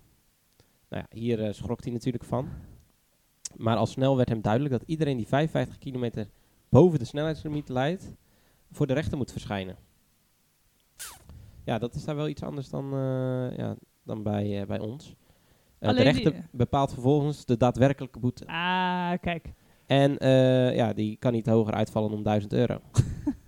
Nou 0.88 1.04
ja, 1.08 1.18
hier 1.18 1.44
eh, 1.44 1.52
schrok 1.52 1.82
hij 1.82 1.92
natuurlijk 1.92 2.24
van. 2.24 2.48
Maar 3.56 3.76
al 3.76 3.86
snel 3.86 4.16
werd 4.16 4.28
hem 4.28 4.40
duidelijk 4.40 4.72
dat 4.72 4.82
iedereen 4.86 5.16
die 5.16 5.26
55 5.26 5.78
kilometer 5.78 6.28
boven 6.68 6.98
de 6.98 7.04
snelheidslimiet 7.04 7.68
leidt, 7.68 8.14
voor 8.72 8.86
de 8.86 8.92
rechter 8.94 9.16
moet 9.18 9.32
verschijnen. 9.32 9.76
Ja, 11.64 11.78
dat 11.78 11.94
is 11.94 12.04
daar 12.04 12.16
wel 12.16 12.28
iets 12.28 12.42
anders 12.42 12.68
dan, 12.68 12.84
eh, 12.92 13.56
ja, 13.56 13.76
dan 14.02 14.22
bij, 14.22 14.60
eh, 14.60 14.66
bij 14.66 14.78
ons. 14.78 15.14
Eh, 15.78 15.90
de 15.96 16.02
rechter 16.02 16.32
die- 16.32 16.42
bepaalt 16.50 16.92
vervolgens 16.92 17.44
de 17.44 17.56
daadwerkelijke 17.56 18.18
boete. 18.18 18.46
Ah, 18.46 19.12
kijk. 19.20 19.52
En 19.86 20.16
ja, 20.74 20.92
die 20.92 21.16
kan 21.16 21.32
niet 21.32 21.46
hoger 21.46 21.74
uitvallen 21.74 22.10
dan 22.10 22.22
1000 22.22 22.52
euro. 22.52 22.80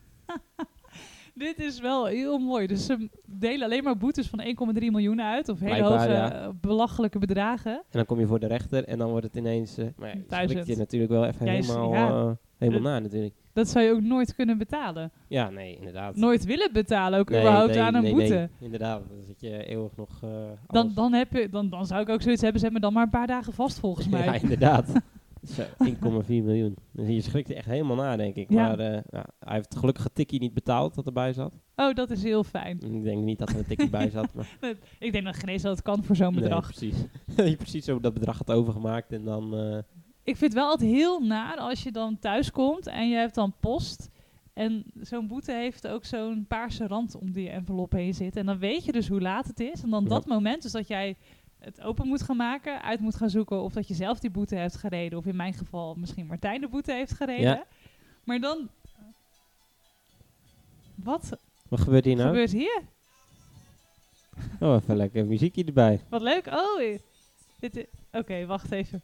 Dit 1.43 1.61
is 1.61 1.81
wel 1.81 2.05
heel 2.07 2.39
mooi. 2.39 2.67
Dus 2.67 2.87
ze 2.87 3.09
delen 3.27 3.65
alleen 3.65 3.85
maar 3.85 3.97
boetes 3.97 4.29
van 4.29 4.41
1,3 4.75 4.81
miljoen 4.81 5.23
uit. 5.23 5.49
Of 5.49 5.59
hele 5.61 5.75
Blijkbaar, 5.75 5.99
hoge, 5.99 6.11
ja. 6.13 6.53
belachelijke 6.61 7.19
bedragen. 7.19 7.73
En 7.73 7.83
dan 7.91 8.05
kom 8.07 8.21
je 8.21 8.27
voor 8.27 8.39
de 8.41 8.47
rechter 8.47 8.85
en 8.85 8.99
dan 8.99 9.11
wordt 9.11 9.27
het 9.27 9.37
ineens... 9.37 9.79
eh 9.79 9.87
maar 9.97 10.17
ja, 10.29 10.41
je 10.41 10.63
je 10.67 10.77
natuurlijk 10.77 11.13
wel 11.13 11.25
even 11.27 11.49
helemaal, 11.49 11.93
ja. 11.93 12.09
eh, 12.09 12.31
helemaal 12.59 12.93
na 12.93 12.99
natuurlijk. 12.99 13.35
Dat 13.53 13.69
zou 13.69 13.85
je 13.85 13.93
ook 13.93 14.01
nooit 14.03 14.35
kunnen 14.35 14.59
betalen. 14.59 15.13
Ja, 15.29 15.51
nee, 15.51 15.77
inderdaad. 15.77 16.17
Nooit 16.17 16.45
willen 16.45 16.73
betalen, 16.73 17.19
ook 17.19 17.31
Nee, 17.31 17.41
überhaupt 17.41 17.71
nee, 17.75 17.81
aan 17.81 17.95
een 17.95 18.03
nee, 18.03 18.13
boete. 18.13 18.35
nee, 18.35 18.49
inderdaad, 18.61 19.03
dan 19.09 19.23
zit 19.27 19.41
je 19.41 19.65
eeuwig 19.65 19.97
nog... 19.97 20.21
eh, 20.23 20.29
Dan, 20.67 20.93
dan, 20.95 21.13
heb 21.13 21.33
je, 21.33 21.49
dan, 21.49 21.69
dan 21.71 21.87
zou 21.87 22.01
ik 22.03 22.09
ook 22.09 22.23
zoiets 22.23 22.43
hebben, 22.43 22.61
zet 22.61 22.73
me 22.73 22.81
dan 22.81 22.93
maar 22.93 23.03
een 23.03 23.11
paar 23.11 23.27
dagen 23.27 23.53
vast 23.53 23.79
volgens 23.81 24.09
mij. 24.15 24.25
ja, 24.25 24.35
inderdaad. 24.35 24.93
Zo, 25.47 25.63
1,4 26.23 26.27
miljoen. 26.27 26.77
Dus 26.93 27.09
je 27.09 27.21
schrikt 27.21 27.51
er 27.51 27.57
echt 27.57 27.67
helemaal 27.67 27.97
na, 27.97 28.17
denk 28.17 28.35
ik. 28.37 28.51
Ja. 28.51 28.67
Maar 28.67 28.79
eh, 28.79 29.01
ja, 29.11 29.27
hij 29.39 29.55
heeft 29.57 29.77
gelukkig 29.77 30.05
het 30.05 30.15
tikkie 30.15 30.41
niet 30.41 30.55
betaald 30.55 30.95
dat 30.95 31.07
erbij 31.07 31.33
zat. 31.33 31.59
Oh, 31.77 31.95
dat 31.95 32.11
is 32.11 32.23
heel 32.23 32.45
fijn. 32.45 32.81
Ik 32.81 33.03
denk 33.03 33.23
niet 33.23 33.39
dat 33.39 33.49
er 33.51 33.59
een 33.59 33.67
tikkie 33.67 33.91
bij 33.91 34.11
zat. 34.11 34.35
Maar 34.35 34.49
Ik 34.99 35.13
denk 35.13 35.25
dat 35.25 35.37
geen 35.37 35.49
eens 35.49 35.63
dat 35.63 35.73
het 35.77 35.83
kan 35.85 36.05
voor 36.05 36.17
zo'n 36.17 36.33
nee, 36.33 36.43
bedrag. 36.43 36.67
precies. 36.67 36.97
je 37.51 37.57
precies 37.57 37.85
zo 37.85 38.01
dat 38.01 38.15
bedrag 38.15 38.39
had 38.39 38.51
overgemaakt 38.51 39.13
en 39.13 39.25
dan... 39.25 39.55
eh, 39.59 39.79
Ik 40.23 40.37
vind 40.37 40.41
het 40.53 40.55
wel 40.55 40.69
altijd 40.71 40.91
heel 40.91 41.21
naar 41.21 41.57
als 41.57 41.83
je 41.83 41.93
dan 41.93 42.19
thuis 42.19 42.51
komt 42.51 42.87
en 42.87 43.09
je 43.09 43.17
hebt 43.17 43.35
dan 43.35 43.55
post. 43.61 44.11
En 44.53 44.85
zo'n 45.01 45.27
boete 45.27 45.53
heeft 45.53 45.87
ook 45.89 46.05
zo'n 46.05 46.45
paarse 46.49 46.87
rand 46.87 47.17
om 47.17 47.33
die 47.33 47.49
envelop 47.51 47.93
heen 47.93 48.15
zitten. 48.15 48.41
En 48.41 48.47
dan 48.47 48.59
weet 48.59 48.85
je 48.85 48.93
dus 48.93 49.09
hoe 49.09 49.21
laat 49.21 49.47
het 49.47 49.61
is. 49.61 49.83
En 49.83 49.91
dan 49.91 50.03
Ja. 50.03 50.09
dat 50.09 50.27
moment, 50.27 50.63
dus 50.63 50.73
dat 50.73 50.89
jij 50.89 51.17
het 51.63 51.81
open 51.81 52.07
moet 52.09 52.23
gaan 52.23 52.37
maken, 52.37 52.83
uit 52.83 53.01
moet 53.01 53.17
gaan 53.17 53.31
zoeken 53.31 53.63
of 53.63 53.73
dat 53.73 53.89
je 53.89 53.95
zelf 53.95 54.19
die 54.19 54.31
boete 54.31 54.55
hebt 54.55 54.77
gereden. 54.77 55.19
Of 55.19 55.27
in 55.27 55.37
mijn 55.37 55.55
geval 55.55 55.95
misschien 55.95 56.27
Martijn 56.27 56.61
de 56.61 56.69
boete 56.69 56.93
heeft 56.93 57.13
gereden. 57.13 57.51
Ja. 57.51 57.67
Maar 58.25 58.41
dan... 58.41 58.69
Wat 60.95 61.39
wat 61.69 61.81
gebeurt 61.81 62.05
hier 62.05 62.17
nou? 62.17 62.29
gebeurt 62.29 62.53
hier? 62.53 62.83
Oh, 64.61 64.75
even 64.75 64.97
lekker 64.97 65.27
muziekje 65.27 65.65
erbij. 65.65 66.01
Wat 66.09 66.23
leuk. 66.23 66.47
Oh, 66.47 66.99
dit 67.59 67.87
Oké, 68.13 68.47
wacht 68.47 68.73
even. 68.73 69.03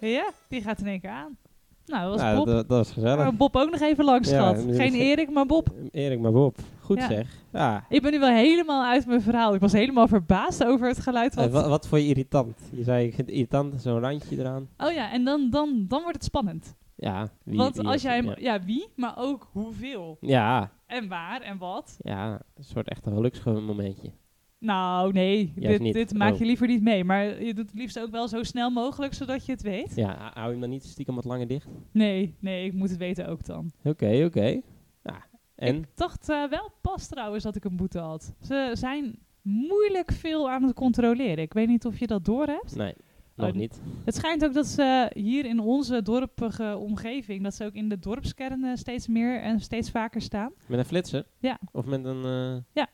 Ja, 0.00 0.32
die 0.48 0.62
gaat 0.62 0.80
in 0.80 0.86
één 0.86 1.00
keer 1.00 1.10
aan. 1.10 1.38
Nou, 1.86 2.02
dat 2.02 2.12
was 2.12 2.20
Nou, 2.20 2.36
Bob. 2.36 2.46
dat, 2.46 2.68
dat 2.68 2.84
is 2.86 2.92
gezellig. 2.92 3.36
Bob 3.36 3.56
ook 3.56 3.70
nog 3.70 3.80
even 3.80 4.04
langs, 4.04 4.30
Ja, 4.30 4.48
inderdaad. 4.54 4.76
Geen 4.76 4.94
Erik, 4.94 5.30
maar 5.30 5.46
Bob. 5.46 5.68
Erik, 5.92 6.20
maar 6.20 6.32
Bob. 6.32 6.56
Goed 6.80 6.98
Ja. 6.98 7.06
zeg. 7.06 7.28
Ja. 7.52 7.84
Ik 7.88 8.02
ben 8.02 8.12
nu 8.12 8.18
wel 8.18 8.28
helemaal 8.34 8.84
uit 8.84 9.06
mijn 9.06 9.20
verhaal. 9.22 9.54
Ik 9.54 9.60
was 9.60 9.72
helemaal 9.72 10.08
verbaasd 10.08 10.64
over 10.64 10.88
het 10.88 10.98
geluid. 10.98 11.30
Eh, 11.36 11.42
Wat... 11.42 11.50
wat, 11.52 11.66
wat 11.68 11.88
vond 11.88 12.02
je 12.02 12.08
irritant? 12.08 12.58
Je 12.72 12.82
zei, 12.82 13.06
ik 13.06 13.14
vind 13.14 13.26
het 13.26 13.36
irritant, 13.36 13.80
zo'n 13.82 14.00
randje 14.00 14.38
eraan. 14.38 14.68
Oh 14.78 14.92
ja, 14.92 15.12
en 15.12 15.24
dan, 15.24 15.50
dan, 15.50 15.84
dan 15.88 16.00
wordt 16.00 16.16
het 16.16 16.24
spannend. 16.24 16.74
Ja. 16.96 17.28
Wie, 17.44 17.56
Want 17.56 17.76
wie 17.76 17.86
als 17.86 18.02
jij... 18.02 18.34
Ja. 18.38 18.62
wie, 18.64 18.88
maar 18.96 19.14
ook 19.16 19.48
hoeveel. 19.52 20.16
ja, 20.20 20.70
En 20.86 21.08
waar 21.08 21.40
en 21.40 21.58
wat. 21.58 21.96
ja, 21.98 22.40
een 22.54 22.64
soort 22.64 22.88
echt 22.88 23.06
een 23.06 23.12
geluksmomentje. 23.14 24.10
Nou, 24.58 25.12
nee. 25.12 25.52
Juist 25.56 25.82
Dit, 25.82 25.92
dit 25.92 26.14
maak 26.14 26.32
Oh. 26.32 26.38
je 26.38 26.44
liever 26.44 26.66
niet 26.66 26.82
mee. 26.82 27.04
Maar 27.04 27.42
je 27.42 27.54
doet 27.54 27.66
het 27.70 27.74
liefst 27.78 27.98
ook 28.00 28.10
wel 28.10 28.28
zo 28.28 28.42
snel 28.42 28.70
mogelijk, 28.70 29.14
zodat 29.14 29.46
je 29.46 29.52
het 29.52 29.62
weet. 29.62 29.92
Ja, 29.94 30.30
hou 30.34 30.44
je 30.46 30.50
hem 30.50 30.60
dan 30.60 30.70
niet 30.70 30.84
stiekem 30.84 31.14
wat 31.14 31.24
langer 31.24 31.46
dicht? 31.46 31.68
Nee, 31.92 32.34
nee, 32.40 32.66
ik 32.66 32.72
moet 32.72 32.88
het 32.88 32.98
weten 32.98 33.26
ook 33.28 33.44
dan. 33.44 33.70
Oké, 33.84 34.22
oké. 34.24 34.60
Ja, 35.02 35.24
en? 35.54 35.76
Ik 35.76 35.86
dacht 35.94 36.28
eh, 36.28 36.48
wel 36.48 36.70
pas 36.80 37.06
trouwens 37.06 37.44
dat 37.44 37.56
ik 37.56 37.64
een 37.64 37.76
boete 37.76 37.98
had. 37.98 38.34
Ze 38.40 38.70
zijn 38.72 39.18
moeilijk 39.42 40.12
veel 40.12 40.50
aan 40.50 40.62
het 40.62 40.74
controleren. 40.74 41.44
Ik 41.44 41.52
weet 41.52 41.68
niet 41.68 41.84
of 41.86 41.98
je 41.98 42.06
dat 42.06 42.24
doorhebt. 42.24 42.76
Nee, 42.76 42.94
nog 43.34 43.48
Oh, 43.48 43.54
niet. 43.54 43.80
Het 44.04 44.14
schijnt 44.14 44.44
ook 44.44 44.54
dat 44.54 44.66
ze 44.66 45.10
hier 45.14 45.44
in 45.44 45.60
onze 45.60 46.02
dorpige 46.02 46.76
omgeving, 46.76 47.42
dat 47.42 47.54
ze 47.54 47.64
ook 47.64 47.74
in 47.74 47.88
de 47.88 47.98
dorpskern 47.98 48.64
eh, 48.64 48.74
steeds 48.74 49.08
meer 49.08 49.40
en 49.40 49.60
steeds 49.60 49.90
vaker 49.90 50.20
staan. 50.20 50.52
Met 50.66 50.78
een 50.78 50.84
flitser? 50.84 51.26
Ja. 51.38 51.58
Of 51.72 51.84
met 51.84 52.04
een 52.04 52.24
eh, 52.24 52.56
Ja. 52.72 52.88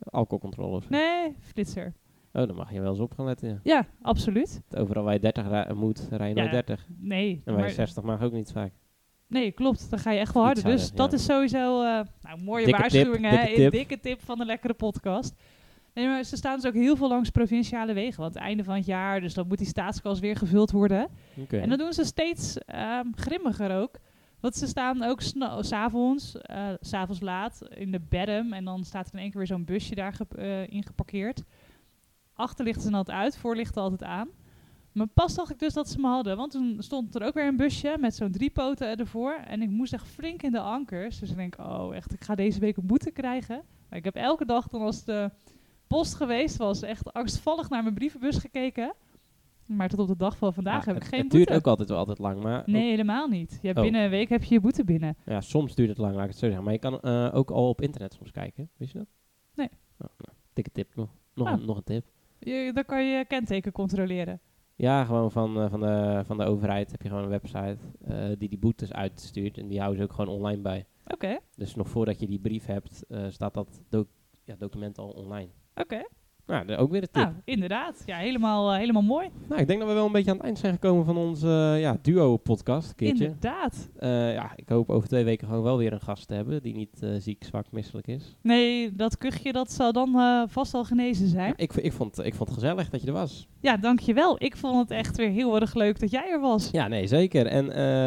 Alcoholcontrole 0.00 0.76
of 0.76 0.82
zo? 0.82 0.88
Nee, 0.90 1.36
flitser. 1.40 1.94
Oh, 2.32 2.46
dan 2.46 2.56
mag 2.56 2.72
je 2.72 2.80
wel 2.80 2.90
eens 2.90 2.98
op 3.00 3.12
gaan 3.14 3.24
letten, 3.26 3.48
ja. 3.48 3.58
Ja, 3.62 3.86
absoluut. 4.02 4.62
Overal 4.70 5.04
waar 5.04 5.12
je 5.12 5.20
30 5.20 5.48
ra- 5.48 5.74
moet, 5.74 6.08
rij 6.10 6.28
je 6.28 6.34
nooit 6.34 6.46
Ja, 6.46 6.52
30. 6.52 6.86
Nee, 6.98 7.30
En 7.30 7.40
waar 7.44 7.54
je 7.54 7.60
maar- 7.60 7.70
60 7.70 8.02
mag 8.02 8.22
ook 8.22 8.32
niet 8.32 8.52
vaak. 8.52 8.72
nee, 9.26 9.50
klopt. 9.52 9.90
Dan 9.90 9.98
ga 9.98 10.10
je 10.10 10.18
echt 10.18 10.34
wel 10.34 10.42
harder. 10.44 10.64
Dus 10.64 10.92
dat 10.92 11.10
ja. 11.10 11.16
is 11.16 11.24
sowieso 11.24 11.82
eh 11.82 12.00
nou, 12.22 12.40
mooie 12.42 12.64
Dikke 12.64 12.80
tip, 12.80 12.90
waarschuwingen. 12.92 13.30
hè. 13.30 13.44
dikke 13.46 13.60
tip. 13.60 13.72
Dikke 13.72 14.00
tip 14.00 14.20
van 14.24 14.38
de 14.38 14.44
lekkere 14.44 14.74
podcast. 14.74 15.34
Nee, 15.94 16.06
maar 16.06 16.24
ze 16.24 16.36
staan 16.36 16.56
dus 16.56 16.66
ook 16.66 16.74
heel 16.74 16.96
veel 16.96 17.08
langs 17.08 17.30
provinciale 17.30 17.92
wegen. 17.92 18.20
Want 18.20 18.34
het 18.34 18.42
einde 18.42 18.64
van 18.64 18.74
het 18.74 18.86
jaar, 18.86 19.20
dus 19.20 19.34
dan 19.34 19.46
moet 19.48 19.58
die 19.58 19.66
staatskas 19.66 20.20
weer 20.20 20.36
gevuld 20.36 20.70
worden. 20.70 21.08
Oké. 21.36 21.56
En 21.58 21.68
dat 21.68 21.78
doen 21.78 21.92
ze 21.92 22.04
steeds 22.04 22.58
ehm, 22.58 23.06
grimmiger 23.14 23.76
ook. 23.76 23.96
Want 24.40 24.54
ze 24.56 24.66
staan 24.66 25.02
ook 25.02 25.20
s'avonds, 25.60 26.30
s 26.30 26.36
s'avonds 26.80 27.20
laat, 27.20 27.60
in 27.74 27.90
de 27.90 28.00
berm. 28.08 28.52
En 28.52 28.64
dan 28.64 28.84
staat 28.84 29.06
er 29.06 29.12
in 29.14 29.18
één 29.18 29.28
keer 29.28 29.38
weer 29.38 29.46
zo'n 29.46 29.64
busje 29.64 29.94
daar 29.94 30.12
ge- 30.12 30.26
eh, 30.36 30.68
in 30.68 30.84
geparkeerd. 30.86 31.42
Achter 32.34 32.64
lichten 32.64 32.82
ze 32.90 32.96
altijd 32.96 33.18
uit, 33.18 33.36
voor 33.36 33.56
lichten 33.56 33.82
altijd 33.82 34.02
aan. 34.02 34.28
Maar 34.92 35.06
pas 35.06 35.34
dacht 35.34 35.50
ik 35.50 35.58
dus 35.58 35.72
dat 35.74 35.88
ze 35.88 35.98
me 36.00 36.06
hadden. 36.06 36.36
Want 36.36 36.50
toen 36.50 36.76
stond 36.78 37.14
er 37.14 37.22
ook 37.22 37.34
weer 37.34 37.46
een 37.46 37.56
busje 37.56 37.96
met 38.00 38.14
zo'n 38.14 38.30
drie 38.32 38.50
poten 38.50 38.96
ervoor. 38.96 39.32
En 39.34 39.62
ik 39.62 39.70
moest 39.70 39.92
echt 39.92 40.06
flink 40.06 40.42
in 40.42 40.52
de 40.52 40.60
ankers. 40.60 41.18
Dus 41.18 41.30
ik 41.30 41.36
denk, 41.36 41.58
oh 41.58 41.94
echt, 41.96 42.12
ik 42.12 42.24
ga 42.24 42.34
deze 42.34 42.60
week 42.60 42.76
een 42.76 42.86
boete 42.86 43.10
krijgen. 43.10 43.62
Maar 43.88 43.98
ik 43.98 44.04
heb 44.04 44.14
elke 44.16 44.44
dag, 44.44 44.68
dan 44.68 44.80
als 44.80 45.04
de 45.04 45.30
post 45.86 46.14
geweest 46.14 46.56
was, 46.56 46.82
echt 46.82 47.12
angstvallig 47.12 47.68
naar 47.68 47.82
mijn 47.82 47.94
brievenbus 47.94 48.36
gekeken. 48.36 48.92
Maar 49.68 49.88
tot 49.88 49.98
op 49.98 50.08
de 50.08 50.16
dag 50.16 50.36
van 50.36 50.54
vandaag 50.54 50.80
Ja, 50.84 50.86
heb 50.86 50.96
ik 50.96 51.02
het, 51.02 51.10
geen 51.10 51.20
het 51.20 51.28
boete. 51.28 51.44
duurt 51.46 51.58
ook 51.58 51.66
altijd 51.66 51.88
wel 51.88 51.98
altijd 51.98 52.18
lang, 52.18 52.42
maar 52.42 52.62
Nee, 52.66 52.90
helemaal 52.90 53.28
niet. 53.28 53.58
Ja, 53.62 53.70
Oh. 53.70 53.80
binnen 53.82 54.02
een 54.04 54.10
week 54.10 54.28
heb 54.28 54.42
je 54.44 54.54
je 54.54 54.60
boete 54.60 54.84
binnen. 54.84 55.16
ja, 55.26 55.40
soms 55.40 55.74
duurt 55.74 55.88
het 55.88 55.98
lang, 55.98 56.14
laat 56.14 56.22
ik 56.24 56.30
het 56.30 56.38
zo 56.38 56.46
zeggen. 56.46 56.64
Maar 56.64 56.72
je 56.72 56.78
kan 56.78 57.00
eh, 57.00 57.30
ook 57.34 57.50
al 57.50 57.68
op 57.68 57.80
internet 57.80 58.12
soms 58.12 58.30
kijken, 58.30 58.70
wist 58.76 58.92
je 58.92 58.98
dat? 58.98 59.06
Nee. 59.54 59.68
Oh, 59.98 60.08
nou, 60.18 60.36
dikke 60.52 60.70
tip 60.70 60.94
nog. 60.94 61.08
Nog, 61.34 61.46
Ah. 61.48 61.52
een, 61.60 61.66
nog 61.66 61.76
een 61.76 61.84
tip. 61.84 62.06
Je, 62.38 62.70
dan 62.74 62.84
kan 62.84 63.04
je 63.04 63.16
je 63.16 63.24
kenteken 63.24 63.72
controleren. 63.72 64.40
Ja, 64.76 65.04
gewoon 65.04 65.30
van, 65.30 65.60
eh, 65.60 65.70
van, 65.70 65.80
de, 65.80 66.22
van 66.24 66.38
de 66.38 66.44
overheid 66.44 66.90
heb 66.90 67.02
je 67.02 67.08
gewoon 67.08 67.22
een 67.24 67.28
website 67.30 67.76
eh, 68.04 68.26
die 68.38 68.48
die 68.48 68.58
boetes 68.58 68.92
uitstuurt. 68.92 69.58
En 69.58 69.68
die 69.68 69.78
houden 69.78 69.98
ze 69.98 70.04
ook 70.04 70.12
gewoon 70.12 70.34
online 70.36 70.62
bij. 70.62 70.86
Oké, 71.06 71.38
Dus 71.56 71.74
nog 71.74 71.88
voordat 71.88 72.20
je 72.20 72.26
die 72.26 72.38
brief 72.38 72.66
hebt, 72.66 73.04
staat 73.28 73.54
dat 73.54 73.82
doc- 73.88 74.06
ja, 74.44 74.54
document 74.58 74.98
al 74.98 75.08
online. 75.08 75.50
oké. 75.74 76.02
Nou, 76.48 76.76
ook 76.76 76.90
weer 76.90 77.02
een 77.02 77.08
tip. 77.10 77.22
Nou, 77.22 77.34
inderdaad. 77.44 78.02
Ja, 78.06 78.16
helemaal, 78.16 78.72
eh, 78.72 78.78
helemaal 78.78 79.02
mooi. 79.02 79.28
Nou, 79.48 79.60
ik 79.60 79.66
denk 79.66 79.78
dat 79.78 79.88
we 79.88 79.94
wel 79.94 80.06
een 80.06 80.12
beetje 80.12 80.30
aan 80.30 80.36
het 80.36 80.44
eind 80.44 80.58
zijn 80.58 80.72
gekomen 80.72 81.04
van 81.04 81.16
onze 81.16 81.72
eh, 81.74 81.80
ja, 81.80 81.98
duo-podcast. 82.02 83.00
Inderdaad. 83.00 83.88
Eh, 83.96 84.32
ja, 84.32 84.52
ik 84.56 84.68
hoop 84.68 84.90
over 84.90 85.08
twee 85.08 85.24
weken 85.24 85.46
gewoon 85.46 85.62
wel 85.62 85.78
weer 85.78 85.92
een 85.92 86.00
gast 86.00 86.28
te 86.28 86.34
hebben 86.34 86.62
die 86.62 86.74
niet 86.74 87.06
ziek, 87.18 87.44
zwak, 87.44 87.72
misselijk 87.72 88.06
is. 88.06 88.36
Nee, 88.42 88.94
dat 88.94 89.18
kuchje 89.18 89.52
dat 89.52 89.72
zal 89.72 89.92
dan 89.92 90.10
vast 90.48 90.74
al 90.74 90.84
genezen 90.84 91.28
zijn. 91.28 91.48
Ja, 91.48 91.56
ik, 91.56 91.72
ik, 91.74 91.92
vond, 91.92 92.24
ik 92.24 92.34
vond 92.34 92.48
het 92.48 92.58
gezellig 92.58 92.88
dat 92.88 93.00
je 93.00 93.06
er 93.06 93.12
was. 93.12 93.48
Ja, 93.60 93.76
dankjewel. 93.76 94.42
Ik 94.42 94.56
vond 94.56 94.78
het 94.78 94.90
echt 94.90 95.16
weer 95.16 95.30
heel 95.30 95.60
erg 95.60 95.74
leuk 95.74 96.00
dat 96.00 96.10
jij 96.10 96.30
er 96.30 96.40
was. 96.40 96.70
Ja, 96.70 96.88
nee, 96.88 97.06
zeker. 97.06 97.46
En 97.46 97.66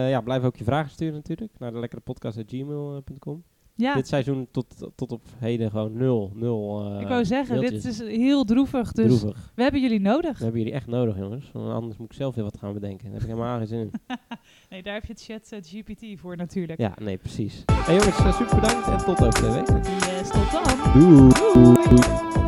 ja, 0.09 0.21
blijf 0.21 0.43
ook 0.43 0.55
je 0.55 0.63
vragen 0.63 0.91
sturen 0.91 1.13
natuurlijk 1.13 1.51
naar 1.59 1.71
de 1.71 1.79
lekkere 1.79 2.01
podcast.gmail.com. 2.01 3.43
Ja, 3.81 3.93
Dit 3.93 4.07
seizoen 4.07 4.47
tot, 4.51 4.91
tot 4.95 5.11
op 5.11 5.21
heden 5.37 5.69
gewoon 5.71 5.93
nul. 5.97 6.31
nul 6.35 6.85
eh, 6.95 7.01
ik 7.01 7.07
wou 7.07 7.25
zeggen, 7.25 7.59
dit 7.61 7.85
is 7.85 7.99
heel 7.99 8.43
droevig. 8.43 8.91
Dus 8.91 9.19
droevig. 9.19 9.51
we 9.55 9.63
hebben 9.63 9.81
jullie 9.81 9.99
nodig. 9.99 10.37
We 10.37 10.43
hebben 10.43 10.61
jullie 10.61 10.75
echt 10.75 10.87
nodig, 10.87 11.17
jongens. 11.17 11.49
Want 11.53 11.73
anders 11.73 11.97
moet 11.97 12.09
ik 12.09 12.15
zelf 12.15 12.35
weer 12.35 12.43
wat 12.43 12.57
gaan 12.57 12.73
bedenken. 12.73 13.03
Daar 13.03 13.13
heb 13.13 13.21
ik 13.21 13.27
helemaal 13.27 13.57
geen 13.57 13.67
zin 13.67 13.79
in. 13.79 13.91
Nee, 14.69 14.83
daar 14.83 14.93
heb 14.93 15.05
je 15.05 15.13
het 15.13 15.23
chat 15.23 15.51
eh, 15.51 15.59
GPT 15.61 16.19
voor 16.19 16.37
natuurlijk. 16.37 16.79
Ja, 16.79 16.93
nee, 17.01 17.17
precies. 17.17 17.63
Hey 17.73 17.95
jongens, 17.95 18.17
eh, 18.17 18.37
super 18.37 18.55
bedankt 18.55 18.87
en 18.87 18.97
tot 18.97 19.21
over 19.21 19.33
twee 19.33 19.51
weken. 19.51 19.81
Yes, 19.83 20.29
tot 20.29 20.51
dan. 20.51 21.01
Doei. 21.01 22.40